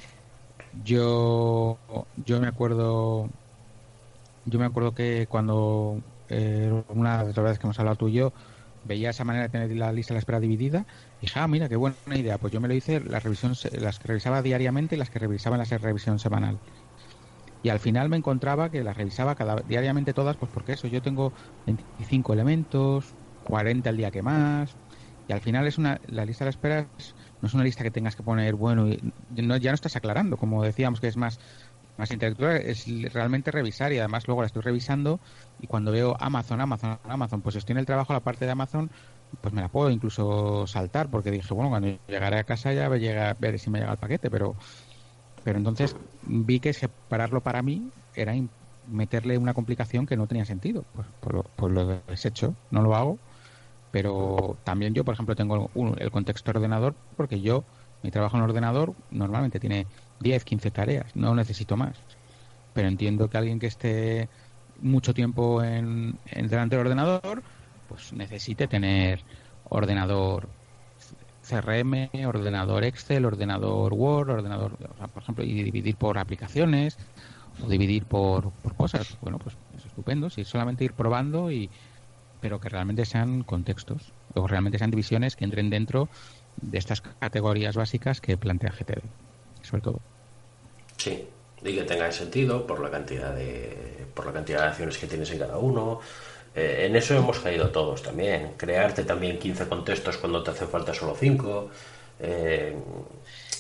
yo, 0.86 1.78
yo 2.26 2.40
me 2.40 2.48
acuerdo, 2.48 3.30
yo 4.46 4.60
me 4.60 4.66
acuerdo 4.66 4.96
que 4.96 5.28
cuando 5.30 6.02
eh, 6.30 6.84
una 6.88 7.26
de 7.26 7.34
las 7.34 7.44
veces 7.44 7.60
que 7.60 7.68
hemos 7.68 7.80
hablado 7.80 7.98
tú 7.98 8.08
y 8.08 8.14
yo, 8.14 8.32
veía 8.86 9.10
esa 9.10 9.26
manera 9.26 9.44
de 9.44 9.50
tener 9.50 9.76
la 9.76 9.92
lista 9.92 10.14
de 10.14 10.16
la 10.16 10.20
espera 10.20 10.40
dividida 10.40 10.86
y 11.20 11.26
dije, 11.26 11.38
ah, 11.38 11.50
mira, 11.50 11.68
qué 11.68 11.76
buena 11.76 11.98
idea. 12.16 12.38
Pues 12.38 12.54
yo 12.54 12.62
me 12.62 12.70
lo 12.70 12.74
hice, 12.74 13.02
las, 13.02 13.24
revisión, 13.24 13.54
las 13.74 14.00
que 14.00 14.08
revisaba 14.08 14.42
diariamente 14.42 14.96
y 14.96 14.98
las 14.98 15.10
que 15.10 15.20
revisaba 15.20 15.58
en 15.58 15.70
la 15.70 15.78
revisión 15.78 16.18
semanal. 16.18 16.58
Y 17.62 17.70
al 17.70 17.80
final 17.80 18.08
me 18.08 18.16
encontraba 18.16 18.72
que 18.72 18.86
las 18.86 18.96
revisaba 18.96 19.36
cada, 19.36 19.58
diariamente 19.58 20.14
todas, 20.14 20.38
pues 20.38 20.50
porque 20.50 20.74
eso, 20.74 20.88
yo 20.88 21.02
tengo 21.02 21.34
25 21.66 22.32
elementos, 22.32 23.16
40 23.44 23.90
el 23.90 23.98
día 23.98 24.12
que 24.12 24.22
más. 24.22 24.78
Y 25.28 25.34
al 25.34 25.42
final 25.42 25.68
es 25.68 25.78
una, 25.78 26.00
la 26.08 26.26
lista 26.26 26.46
de 26.46 26.52
espera 26.52 26.88
no 27.42 27.48
es 27.48 27.54
una 27.54 27.64
lista 27.64 27.84
que 27.84 27.92
tengas 27.92 28.16
que 28.16 28.24
poner, 28.24 28.56
bueno, 28.56 28.90
y 28.90 29.14
no, 29.32 29.58
ya 29.58 29.72
no 29.72 29.76
estás 29.76 29.96
aclarando, 29.96 30.38
como 30.38 30.64
decíamos 30.64 31.00
que 31.00 31.08
es 31.08 31.18
más, 31.18 31.40
más 31.98 32.12
intelectual, 32.12 32.58
es 32.58 32.86
realmente 33.14 33.52
revisar 33.52 33.94
y 33.94 34.00
además 34.00 34.28
luego 34.28 34.42
la 34.42 34.48
estoy 34.48 34.62
revisando 34.62 35.20
y 35.60 35.68
cuando 35.68 35.92
veo 35.92 36.16
Amazon, 36.20 36.62
Amazon, 36.62 37.00
Amazon, 37.04 37.42
pues 37.42 37.56
estoy 37.56 37.74
en 37.74 37.80
el 37.80 37.86
trabajo 37.86 38.14
la 38.14 38.20
parte 38.20 38.46
de 38.46 38.52
Amazon, 38.52 38.90
pues 39.42 39.54
me 39.54 39.62
la 39.62 39.70
puedo 39.70 39.90
incluso 39.90 40.66
saltar 40.68 41.10
porque 41.10 41.32
dije, 41.32 41.54
bueno, 41.54 41.70
cuando 41.70 41.98
llegaré 42.08 42.40
a 42.40 42.44
casa 42.44 42.74
ya 42.74 42.90
veré 42.90 43.58
si 43.58 43.70
me 43.70 43.80
llega 43.80 43.92
el 43.92 43.98
paquete, 43.98 44.30
pero 44.30 44.56
pero 45.44 45.58
entonces 45.58 45.96
vi 46.24 46.60
que 46.60 46.74
separarlo 46.74 47.42
para 47.42 47.62
mí 47.62 47.90
era 48.14 48.34
meterle 48.88 49.38
una 49.38 49.54
complicación 49.54 50.06
que 50.06 50.18
no 50.18 50.28
tenía 50.28 50.46
sentido. 50.46 50.84
Pues, 50.94 51.08
pues, 51.22 51.34
lo, 51.34 51.44
pues 51.56 51.74
lo 51.74 52.02
desecho, 52.08 52.56
no 52.72 52.82
lo 52.82 52.96
hago 52.96 53.18
pero 53.92 54.58
también 54.64 54.94
yo, 54.94 55.04
por 55.04 55.14
ejemplo, 55.14 55.36
tengo 55.36 55.70
el 55.98 56.12
contexto 56.12 56.52
ordenador 56.52 56.96
porque 57.18 57.42
yo, 57.42 57.64
mi 58.04 58.12
trabajo 58.12 58.38
en 58.38 58.44
ordenador 58.44 58.94
normalmente 59.12 59.60
tiene 59.60 59.88
10, 60.20 60.44
15 60.44 60.72
tareas, 60.72 61.16
no 61.16 61.34
necesito 61.36 61.76
más. 61.76 61.98
Pero 62.74 62.88
entiendo 62.88 63.30
que 63.30 63.38
alguien 63.38 63.60
que 63.60 63.68
esté 63.68 64.30
mucho 64.82 65.14
tiempo 65.14 65.64
en, 65.64 66.18
delante 66.34 66.76
del 66.76 66.86
ordenador, 66.86 67.42
pues 67.88 68.14
necesite 68.14 68.68
tener 68.68 69.22
ordenador 69.70 70.48
CRM, 71.42 72.10
ordenador 72.28 72.84
Excel, 72.84 73.26
ordenador 73.26 73.94
Word, 73.94 74.30
ordenador, 74.30 74.78
por 74.78 75.24
ejemplo, 75.24 75.44
y 75.44 75.64
dividir 75.64 75.96
por 75.96 76.20
aplicaciones 76.20 76.98
o 77.64 77.68
dividir 77.68 78.06
por, 78.06 78.52
por 78.52 78.76
cosas. 78.76 79.18
Bueno, 79.20 79.40
pues 79.40 79.58
es 79.76 79.88
estupendo, 79.88 80.30
si 80.30 80.46
solamente 80.46 80.86
ir 80.86 80.94
probando 80.94 81.52
y, 81.52 81.72
pero 82.42 82.60
que 82.60 82.70
realmente 82.70 83.06
sean 83.06 83.44
contextos 83.44 84.14
o 84.34 84.48
realmente 84.48 84.78
sean 84.78 84.92
divisiones 84.92 85.36
que 85.36 85.46
entren 85.46 85.70
dentro 85.70 86.10
de 86.62 86.78
estas 86.78 87.02
categorías 87.02 87.76
básicas 87.76 88.22
que 88.22 88.38
plantea 88.38 88.72
GTD, 88.72 89.02
sobre 89.62 89.82
todo. 89.82 90.00
Sí, 90.98 91.28
y 91.64 91.76
que 91.76 91.84
tengan 91.84 92.12
sentido 92.12 92.66
por 92.66 92.80
la 92.80 92.90
cantidad 92.90 93.34
de 93.34 94.06
por 94.14 94.26
la 94.26 94.34
cantidad 94.34 94.62
de 94.62 94.68
acciones 94.68 94.98
que 94.98 95.08
tienes 95.08 95.32
en 95.32 95.40
cada 95.40 95.58
uno. 95.58 96.00
Eh, 96.56 96.88
en 96.88 96.96
eso 96.96 97.16
hemos 97.16 97.40
caído 97.40 97.70
todos 97.70 98.02
también. 98.02 98.54
Crearte 98.58 99.04
también 99.04 99.38
15 99.40 99.68
contextos 99.68 100.18
cuando 100.18 100.44
te 100.44 100.52
hacen 100.52 100.68
falta 100.68 100.94
solo 100.94 101.16
5. 101.18 101.70
Eh, 102.22 102.76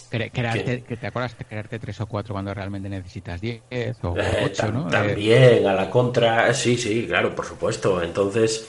que, 0.10 0.98
te 1.00 1.08
acuerdas 1.08 1.38
de 1.38 1.45
crearte 1.45 1.80
tres 1.80 2.02
o 2.02 2.08
cuatro 2.08 2.34
cuando 2.34 2.54
realmente 2.54 2.89
necesitas 2.89 3.39
diez 3.39 3.62
o 4.04 4.17
eh, 4.17 4.43
ocho, 4.45 4.72
¿no? 4.72 4.88
También, 4.88 5.65
a 5.67 5.74
la 5.74 5.89
contra, 5.89 6.54
sí, 6.54 6.78
sí, 6.78 7.06
claro, 7.08 7.36
por 7.36 7.45
supuesto. 7.45 8.02
Entonces, 8.02 8.67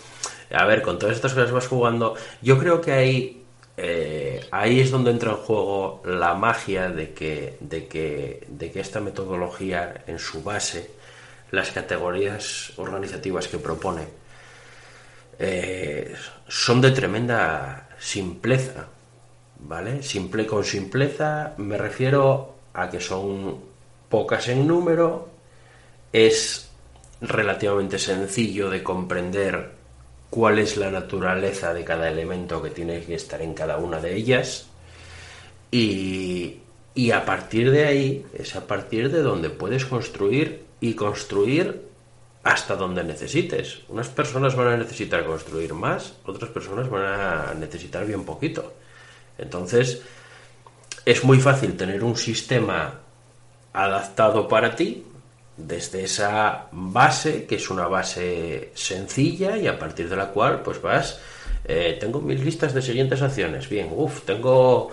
a 0.53 0.64
ver, 0.66 0.83
con 0.83 0.98
todas 0.98 1.16
estas 1.16 1.33
cosas 1.33 1.53
vas 1.53 1.66
jugando. 1.66 2.14
Yo 2.42 2.59
creo 2.59 2.81
que 2.81 2.92
ahí, 2.92 3.44
eh, 3.76 4.46
ahí 4.50 4.81
es 4.81 4.90
donde 4.90 5.11
entra 5.11 5.31
en 5.31 5.37
juego 5.38 6.03
la 6.05 6.35
magia 6.35 6.88
de 6.90 7.12
que, 7.12 7.57
de 7.61 7.87
que, 7.87 8.46
de 8.48 8.70
que 8.70 8.81
esta 8.81 9.00
metodología, 9.00 10.05
en 10.07 10.18
su 10.18 10.42
base, 10.42 10.90
las 11.50 11.70
categorías 11.70 12.72
organizativas 12.76 13.48
que 13.48 13.59
propone, 13.59 14.03
eh, 15.38 16.14
son 16.48 16.81
de 16.81 16.90
tremenda 16.90 17.88
simpleza 17.98 18.88
¿vale? 19.62 20.03
Simple 20.03 20.46
con 20.46 20.64
simpleza 20.64 21.55
me 21.59 21.77
refiero 21.77 22.55
a 22.73 22.88
que 22.90 23.01
son 23.01 23.59
pocas 24.09 24.49
en 24.49 24.66
número, 24.66 25.29
es 26.12 26.70
relativamente 27.20 27.99
sencillo 27.99 28.70
de 28.70 28.83
comprender 28.83 29.73
cuál 30.31 30.59
es 30.59 30.77
la 30.77 30.90
naturaleza 30.90 31.75
de 31.75 31.85
cada 31.85 32.09
elemento 32.09 32.62
que 32.62 32.70
tiene 32.70 33.03
que 33.03 33.14
estar 33.14 33.42
en 33.42 33.55
cada 33.55 33.79
una 33.79 34.01
de 34.01 34.16
ellas 34.16 34.66
y, 35.70 36.59
y 36.94 37.11
a 37.11 37.25
partir 37.25 37.70
de 37.70 37.85
ahí 37.85 38.27
es 38.35 38.57
a 38.57 38.66
partir 38.66 39.11
de 39.11 39.23
donde 39.23 39.51
puedes 39.51 39.85
construir 39.85 40.64
y 40.81 40.94
construir 40.94 41.83
hasta 42.42 42.75
donde 42.75 43.05
necesites. 43.05 43.81
Unas 43.88 44.09
personas 44.09 44.57
van 44.57 44.68
a 44.68 44.77
necesitar 44.77 45.25
construir 45.25 45.75
más, 45.75 46.14
otras 46.25 46.51
personas 46.51 46.88
van 46.88 47.05
a 47.05 47.55
necesitar 47.55 48.07
bien 48.07 48.25
poquito. 48.25 48.73
Entonces, 49.40 50.03
es 51.05 51.24
muy 51.24 51.40
fácil 51.40 51.76
tener 51.76 52.05
un 52.05 52.16
sistema 52.16 53.00
adaptado 53.72 54.46
para 54.46 54.74
ti 54.74 55.05
desde 55.57 56.05
esa 56.05 56.66
base, 56.72 57.44
que 57.46 57.57
es 57.57 57.70
una 57.70 57.87
base 57.87 58.70
sencilla 58.74 59.57
y 59.57 59.66
a 59.66 59.79
partir 59.79 60.09
de 60.09 60.16
la 60.16 60.29
cual 60.29 60.62
pues 60.62 60.81
vas, 60.81 61.18
eh, 61.64 61.96
tengo 62.00 62.20
mis 62.20 62.40
listas 62.40 62.72
de 62.74 62.83
siguientes 62.83 63.20
acciones, 63.22 63.68
bien, 63.68 63.90
uff, 63.94 64.22
tengo, 64.22 64.90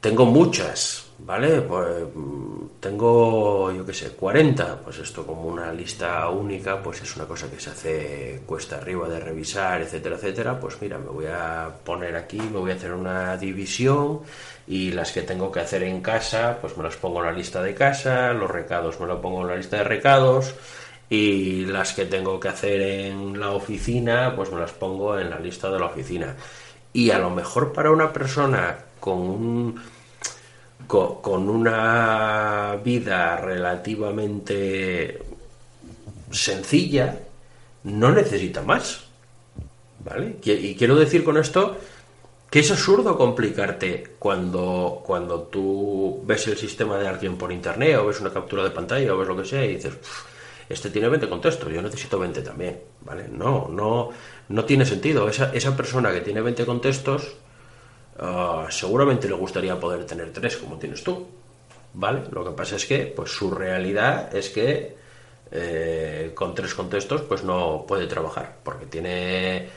tengo 0.00 0.26
muchas, 0.26 1.04
¿vale? 1.18 1.60
Pues 1.62 2.06
mm, 2.14 2.80
tengo, 2.80 3.72
yo 3.72 3.84
qué 3.84 3.92
sé, 3.92 4.10
40, 4.10 4.80
pues 4.80 4.98
esto 4.98 5.26
como 5.26 5.42
una 5.42 5.72
lista 5.72 6.28
única, 6.30 6.82
pues 6.82 7.02
es 7.02 7.16
una 7.16 7.26
cosa 7.26 7.50
que 7.50 7.60
se 7.60 7.70
hace 7.70 8.42
cuesta 8.46 8.76
arriba 8.76 9.08
de 9.08 9.20
revisar, 9.20 9.82
etcétera, 9.82 10.16
etcétera, 10.16 10.60
pues 10.60 10.80
mira, 10.80 10.98
me 10.98 11.10
voy 11.10 11.26
a 11.26 11.70
poner 11.84 12.16
aquí, 12.16 12.38
me 12.38 12.58
voy 12.58 12.70
a 12.70 12.74
hacer 12.74 12.92
una 12.92 13.36
división 13.36 14.20
y 14.66 14.92
las 14.92 15.12
que 15.12 15.22
tengo 15.22 15.50
que 15.50 15.60
hacer 15.60 15.82
en 15.82 16.00
casa, 16.00 16.58
pues 16.60 16.76
me 16.76 16.84
las 16.84 16.96
pongo 16.96 17.20
en 17.20 17.26
la 17.26 17.32
lista 17.32 17.62
de 17.62 17.74
casa, 17.74 18.32
los 18.32 18.50
recados 18.50 19.00
me 19.00 19.06
lo 19.06 19.20
pongo 19.20 19.42
en 19.42 19.48
la 19.48 19.56
lista 19.56 19.78
de 19.78 19.84
recados 19.84 20.54
y 21.10 21.64
las 21.66 21.94
que 21.94 22.04
tengo 22.04 22.38
que 22.38 22.48
hacer 22.48 22.80
en 22.82 23.40
la 23.40 23.50
oficina, 23.50 24.34
pues 24.36 24.52
me 24.52 24.60
las 24.60 24.72
pongo 24.72 25.18
en 25.18 25.30
la 25.30 25.38
lista 25.38 25.70
de 25.70 25.78
la 25.78 25.86
oficina. 25.86 26.36
Y 26.92 27.10
a 27.10 27.18
lo 27.18 27.30
mejor 27.30 27.72
para 27.72 27.90
una 27.90 28.12
persona 28.12 28.76
con 29.00 29.18
un 29.18 29.80
con, 30.88 31.48
una 31.50 32.80
vida 32.82 33.36
relativamente 33.36 35.22
sencilla, 36.30 37.20
no 37.84 38.10
necesita 38.10 38.62
más. 38.62 39.04
¿Vale? 40.00 40.36
Y 40.42 40.74
quiero 40.74 40.96
decir 40.96 41.22
con 41.22 41.36
esto 41.36 41.76
que 42.50 42.60
es 42.60 42.70
absurdo 42.70 43.18
complicarte 43.18 44.14
cuando, 44.18 45.02
cuando 45.04 45.42
tú 45.42 46.22
ves 46.24 46.46
el 46.46 46.56
sistema 46.56 46.96
de 46.98 47.06
alguien 47.06 47.36
por 47.36 47.52
internet 47.52 47.98
o 47.98 48.06
ves 48.06 48.20
una 48.20 48.32
captura 48.32 48.64
de 48.64 48.70
pantalla 48.70 49.12
o 49.12 49.18
ves 49.18 49.28
lo 49.28 49.36
que 49.36 49.44
sea 49.44 49.64
y 49.66 49.74
dices, 49.74 49.94
este 50.68 50.88
tiene 50.88 51.08
20 51.08 51.28
contextos, 51.28 51.70
yo 51.70 51.82
necesito 51.82 52.18
20 52.18 52.40
también, 52.40 52.80
¿vale? 53.02 53.28
No, 53.28 53.68
no, 53.68 54.10
no 54.48 54.64
tiene 54.64 54.86
sentido. 54.86 55.28
Esa, 55.28 55.52
esa 55.52 55.76
persona 55.76 56.10
que 56.10 56.22
tiene 56.22 56.40
20 56.40 56.64
contextos 56.64 57.36
Ah, 58.18 58.66
seguramente 58.70 59.28
le 59.28 59.34
gustaría 59.34 59.78
poder 59.78 60.04
tener 60.04 60.32
tres 60.32 60.56
como 60.56 60.76
tienes 60.76 61.04
tú, 61.04 61.26
¿vale? 61.94 62.22
Lo 62.32 62.44
que 62.44 62.50
pasa 62.50 62.76
es 62.76 62.84
que, 62.84 63.06
pues 63.06 63.30
su 63.30 63.50
realidad 63.50 64.34
es 64.34 64.50
que 64.50 64.96
eh, 65.52 66.32
con 66.34 66.54
tres 66.54 66.74
contextos, 66.74 67.22
pues 67.22 67.44
no 67.44 67.84
puede 67.86 68.06
trabajar, 68.06 68.56
porque 68.64 68.86
tiene 68.86 69.68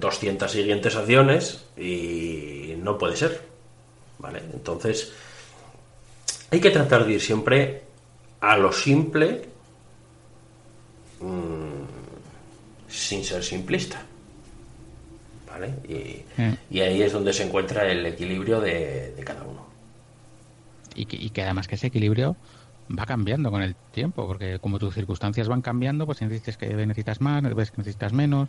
200 0.00 0.50
eh, 0.50 0.52
siguientes 0.52 0.96
acciones 0.96 1.64
y 1.76 2.74
no 2.78 2.98
puede 2.98 3.16
ser, 3.16 3.40
¿vale? 4.18 4.42
Entonces, 4.52 5.12
hay 6.50 6.60
que 6.60 6.70
tratar 6.70 7.06
de 7.06 7.14
ir 7.14 7.20
siempre 7.20 7.82
a 8.40 8.56
lo 8.56 8.72
simple 8.72 9.42
mm, 11.20 12.88
sin 12.88 13.24
ser 13.24 13.44
simplista. 13.44 14.04
Mm. 15.60 16.52
Y, 16.70 16.80
ahí 16.80 17.02
es 17.02 17.12
donde 17.12 17.32
se 17.32 17.44
encuentra 17.44 17.90
el 17.90 18.04
equilibrio 18.06 18.60
de, 18.60 19.14
cada 19.24 19.42
uno. 19.42 19.66
Y 20.94 21.06
que, 21.06 21.42
además 21.42 21.66
que 21.66 21.74
ese 21.74 21.88
equilibrio 21.88 22.36
va 22.96 23.06
cambiando 23.06 23.50
con 23.50 23.62
el 23.62 23.74
tiempo, 23.92 24.26
porque 24.26 24.58
como 24.58 24.78
tus 24.78 24.94
circunstancias 24.94 25.48
van 25.48 25.62
cambiando, 25.62 26.06
pues 26.06 26.20
necesitas 26.22 26.56
que 26.56 26.68
necesitas 26.74 27.20
más, 27.20 27.42
ves 27.54 27.70
que 27.70 27.78
necesitas 27.78 28.12
menos, 28.12 28.48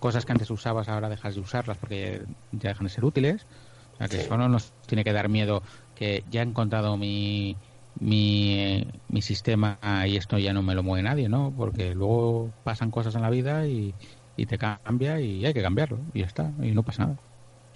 cosas 0.00 0.24
que 0.24 0.32
antes 0.32 0.50
usabas 0.50 0.88
ahora 0.88 1.08
dejas 1.08 1.34
de 1.34 1.40
usarlas 1.40 1.76
porque 1.78 2.22
ya 2.52 2.70
dejan 2.70 2.86
de 2.86 2.90
ser 2.90 3.04
útiles. 3.04 3.46
O 3.94 3.98
sea 3.98 4.08
que 4.08 4.20
eso 4.20 4.36
no 4.36 4.48
nos 4.48 4.72
tiene 4.86 5.02
que 5.02 5.12
dar 5.12 5.28
miedo 5.28 5.62
que 5.96 6.24
ya 6.30 6.40
he 6.40 6.44
encontrado 6.44 6.96
mi, 6.96 7.56
mi, 7.98 8.86
mi 9.08 9.22
sistema 9.22 9.78
y 10.06 10.16
esto 10.16 10.38
ya 10.38 10.52
no 10.52 10.62
me 10.62 10.74
lo 10.74 10.82
mueve 10.82 11.02
nadie, 11.02 11.28
¿no? 11.28 11.52
Porque 11.56 11.94
luego 11.94 12.50
pasan 12.64 12.90
cosas 12.90 13.14
en 13.16 13.22
la 13.22 13.30
vida 13.30 13.66
y, 13.66 13.94
y 14.38 14.46
te 14.46 14.56
cambia 14.56 15.20
y 15.20 15.44
hay 15.44 15.52
que 15.52 15.60
cambiarlo 15.60 15.98
y 16.14 16.20
ya 16.20 16.26
está, 16.26 16.52
y 16.62 16.70
no 16.70 16.82
pasa 16.82 17.02
nada. 17.04 17.18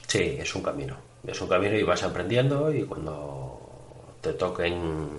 Sí, 0.06 0.36
es 0.38 0.54
un 0.54 0.62
camino, 0.62 0.96
es 1.26 1.40
un 1.40 1.48
camino 1.48 1.76
y 1.76 1.82
vas 1.82 2.02
aprendiendo 2.04 2.72
y 2.72 2.84
cuando 2.84 4.16
te 4.20 4.32
toquen 4.34 5.10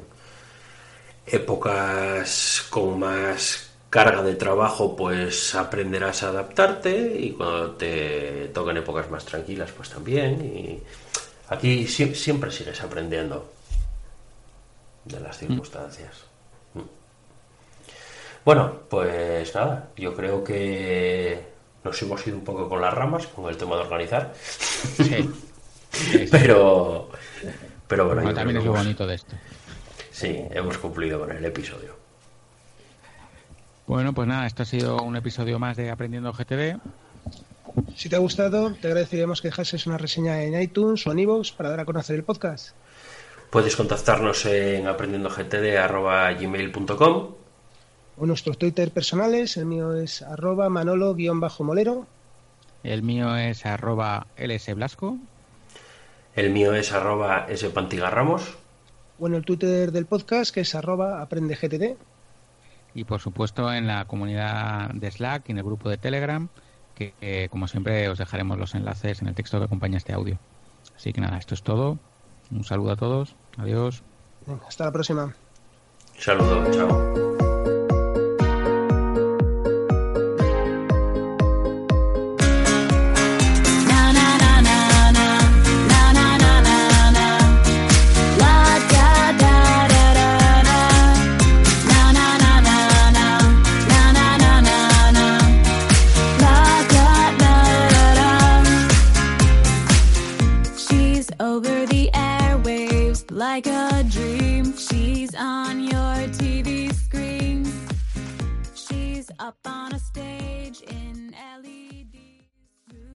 épocas 1.28 2.66
con 2.70 3.00
más 3.00 3.72
carga 3.90 4.24
de 4.24 4.36
trabajo, 4.36 4.96
pues 4.96 5.54
aprenderás 5.54 6.24
a 6.24 6.30
adaptarte 6.30 7.18
y 7.20 7.32
cuando 7.32 7.72
te 7.72 8.50
toquen 8.54 8.78
épocas 8.78 9.12
más 9.12 9.26
tranquilas, 9.26 9.72
pues 9.72 9.90
también. 9.90 10.42
Y 10.44 10.80
aquí 11.50 11.86
siempre 11.88 12.50
sigues 12.50 12.82
aprendiendo 12.82 13.52
de 15.06 15.20
las 15.20 15.36
mm. 15.36 15.40
circunstancias. 15.40 16.33
Bueno, 18.46 18.80
pues 18.90 19.54
nada, 19.56 19.90
yo 19.96 20.14
creo 20.14 20.44
que 20.44 21.48
nos 21.84 22.02
hemos 22.02 22.26
ido 22.28 22.38
un 22.38 22.44
poco 22.44 22.68
con 22.68 22.82
las 22.82 22.94
ramas 22.94 23.28
con 23.28 23.50
el 23.50 23.56
tema 23.58 23.76
de 23.76 23.82
organizar. 23.82 24.34
Sí. 24.36 25.30
pero, 26.32 27.10
pero 27.88 28.08
bueno, 28.08 28.34
también 28.34 28.58
es 28.58 28.66
lo 28.66 28.74
bonito 28.74 29.08
de 29.08 29.16
esto. 29.16 29.36
Sí, 30.12 30.44
hemos 30.52 30.78
cumplido 30.78 31.20
con 31.20 31.32
el 31.32 31.46
episodio. 31.46 31.96
Bueno, 33.88 34.14
pues 34.14 34.28
nada, 34.28 34.46
esto 34.46 34.64
ha 34.64 34.66
sido 34.66 35.02
un 35.02 35.16
episodio 35.16 35.58
más 35.60 35.78
de 35.78 35.90
Aprendiendo 35.90 36.34
GTD. 36.34 36.80
Si 37.96 38.10
te 38.10 38.16
ha 38.16 38.20
gustado, 38.20 38.74
te 38.74 38.88
agradeceríamos 38.88 39.42
que 39.42 39.50
dejases 39.50 39.86
una 39.88 39.98
reseña 39.98 40.44
en 40.44 40.62
iTunes 40.62 41.08
o 41.08 41.12
en 41.12 41.20
iVoox 41.20 41.52
para 41.54 41.70
dar 41.70 41.80
a 41.80 41.86
conocer 41.86 42.16
el 42.16 42.24
podcast. 42.24 42.76
Puedes 43.50 43.76
contactarnos 43.76 44.46
en 44.46 44.88
aprendiendogtd.gmail.com 44.88 47.43
o 48.18 48.26
nuestros 48.26 48.58
Twitter 48.58 48.92
personales, 48.92 49.58
el 49.58 49.66
mío 49.66 49.96
es 49.96 50.22
arroba 50.22 50.70
manolo-molero. 50.70 52.08
El 52.84 53.04
mío 53.04 53.36
es 53.36 53.66
arroba 53.66 54.28
lsblasco. 54.38 55.18
El 56.36 56.52
mío 56.52 56.74
es 56.74 56.92
arroba 56.92 57.48
spantigarramos. 57.56 58.58
Bueno, 59.18 59.38
el 59.38 59.46
Twitter 59.46 59.92
del 59.92 60.06
podcast 60.06 60.54
que 60.54 60.62
es 60.62 60.76
arroba 60.76 61.22
aprendegtd. 61.22 61.96
Y 62.96 63.04
por 63.06 63.20
supuesto 63.20 63.72
en 63.74 63.88
la 63.88 64.06
comunidad 64.06 64.90
de 64.94 65.10
Slack 65.10 65.50
y 65.50 65.52
en 65.52 65.60
el 65.60 65.64
grupo 65.64 65.90
de 65.90 65.98
Telegram, 65.98 66.50
que 66.96 67.48
como 67.50 67.68
siempre 67.68 68.10
os 68.10 68.18
dejaremos 68.18 68.58
los 68.58 68.76
enlaces 68.76 69.22
en 69.22 69.28
el 69.28 69.36
texto 69.36 69.60
que 69.60 69.66
acompaña 69.66 69.98
este 69.98 70.14
audio. 70.14 70.38
Así 70.96 71.14
que 71.14 71.22
nada, 71.22 71.38
esto 71.38 71.54
es 71.54 71.64
todo. 71.64 71.98
Un 72.52 72.64
saludo 72.64 72.92
a 72.92 72.96
todos. 72.96 73.36
Adiós. 73.58 74.04
hasta 74.68 74.86
la 74.86 74.92
próxima. 74.92 75.34
Saludo, 76.18 76.72
chao. 76.72 77.33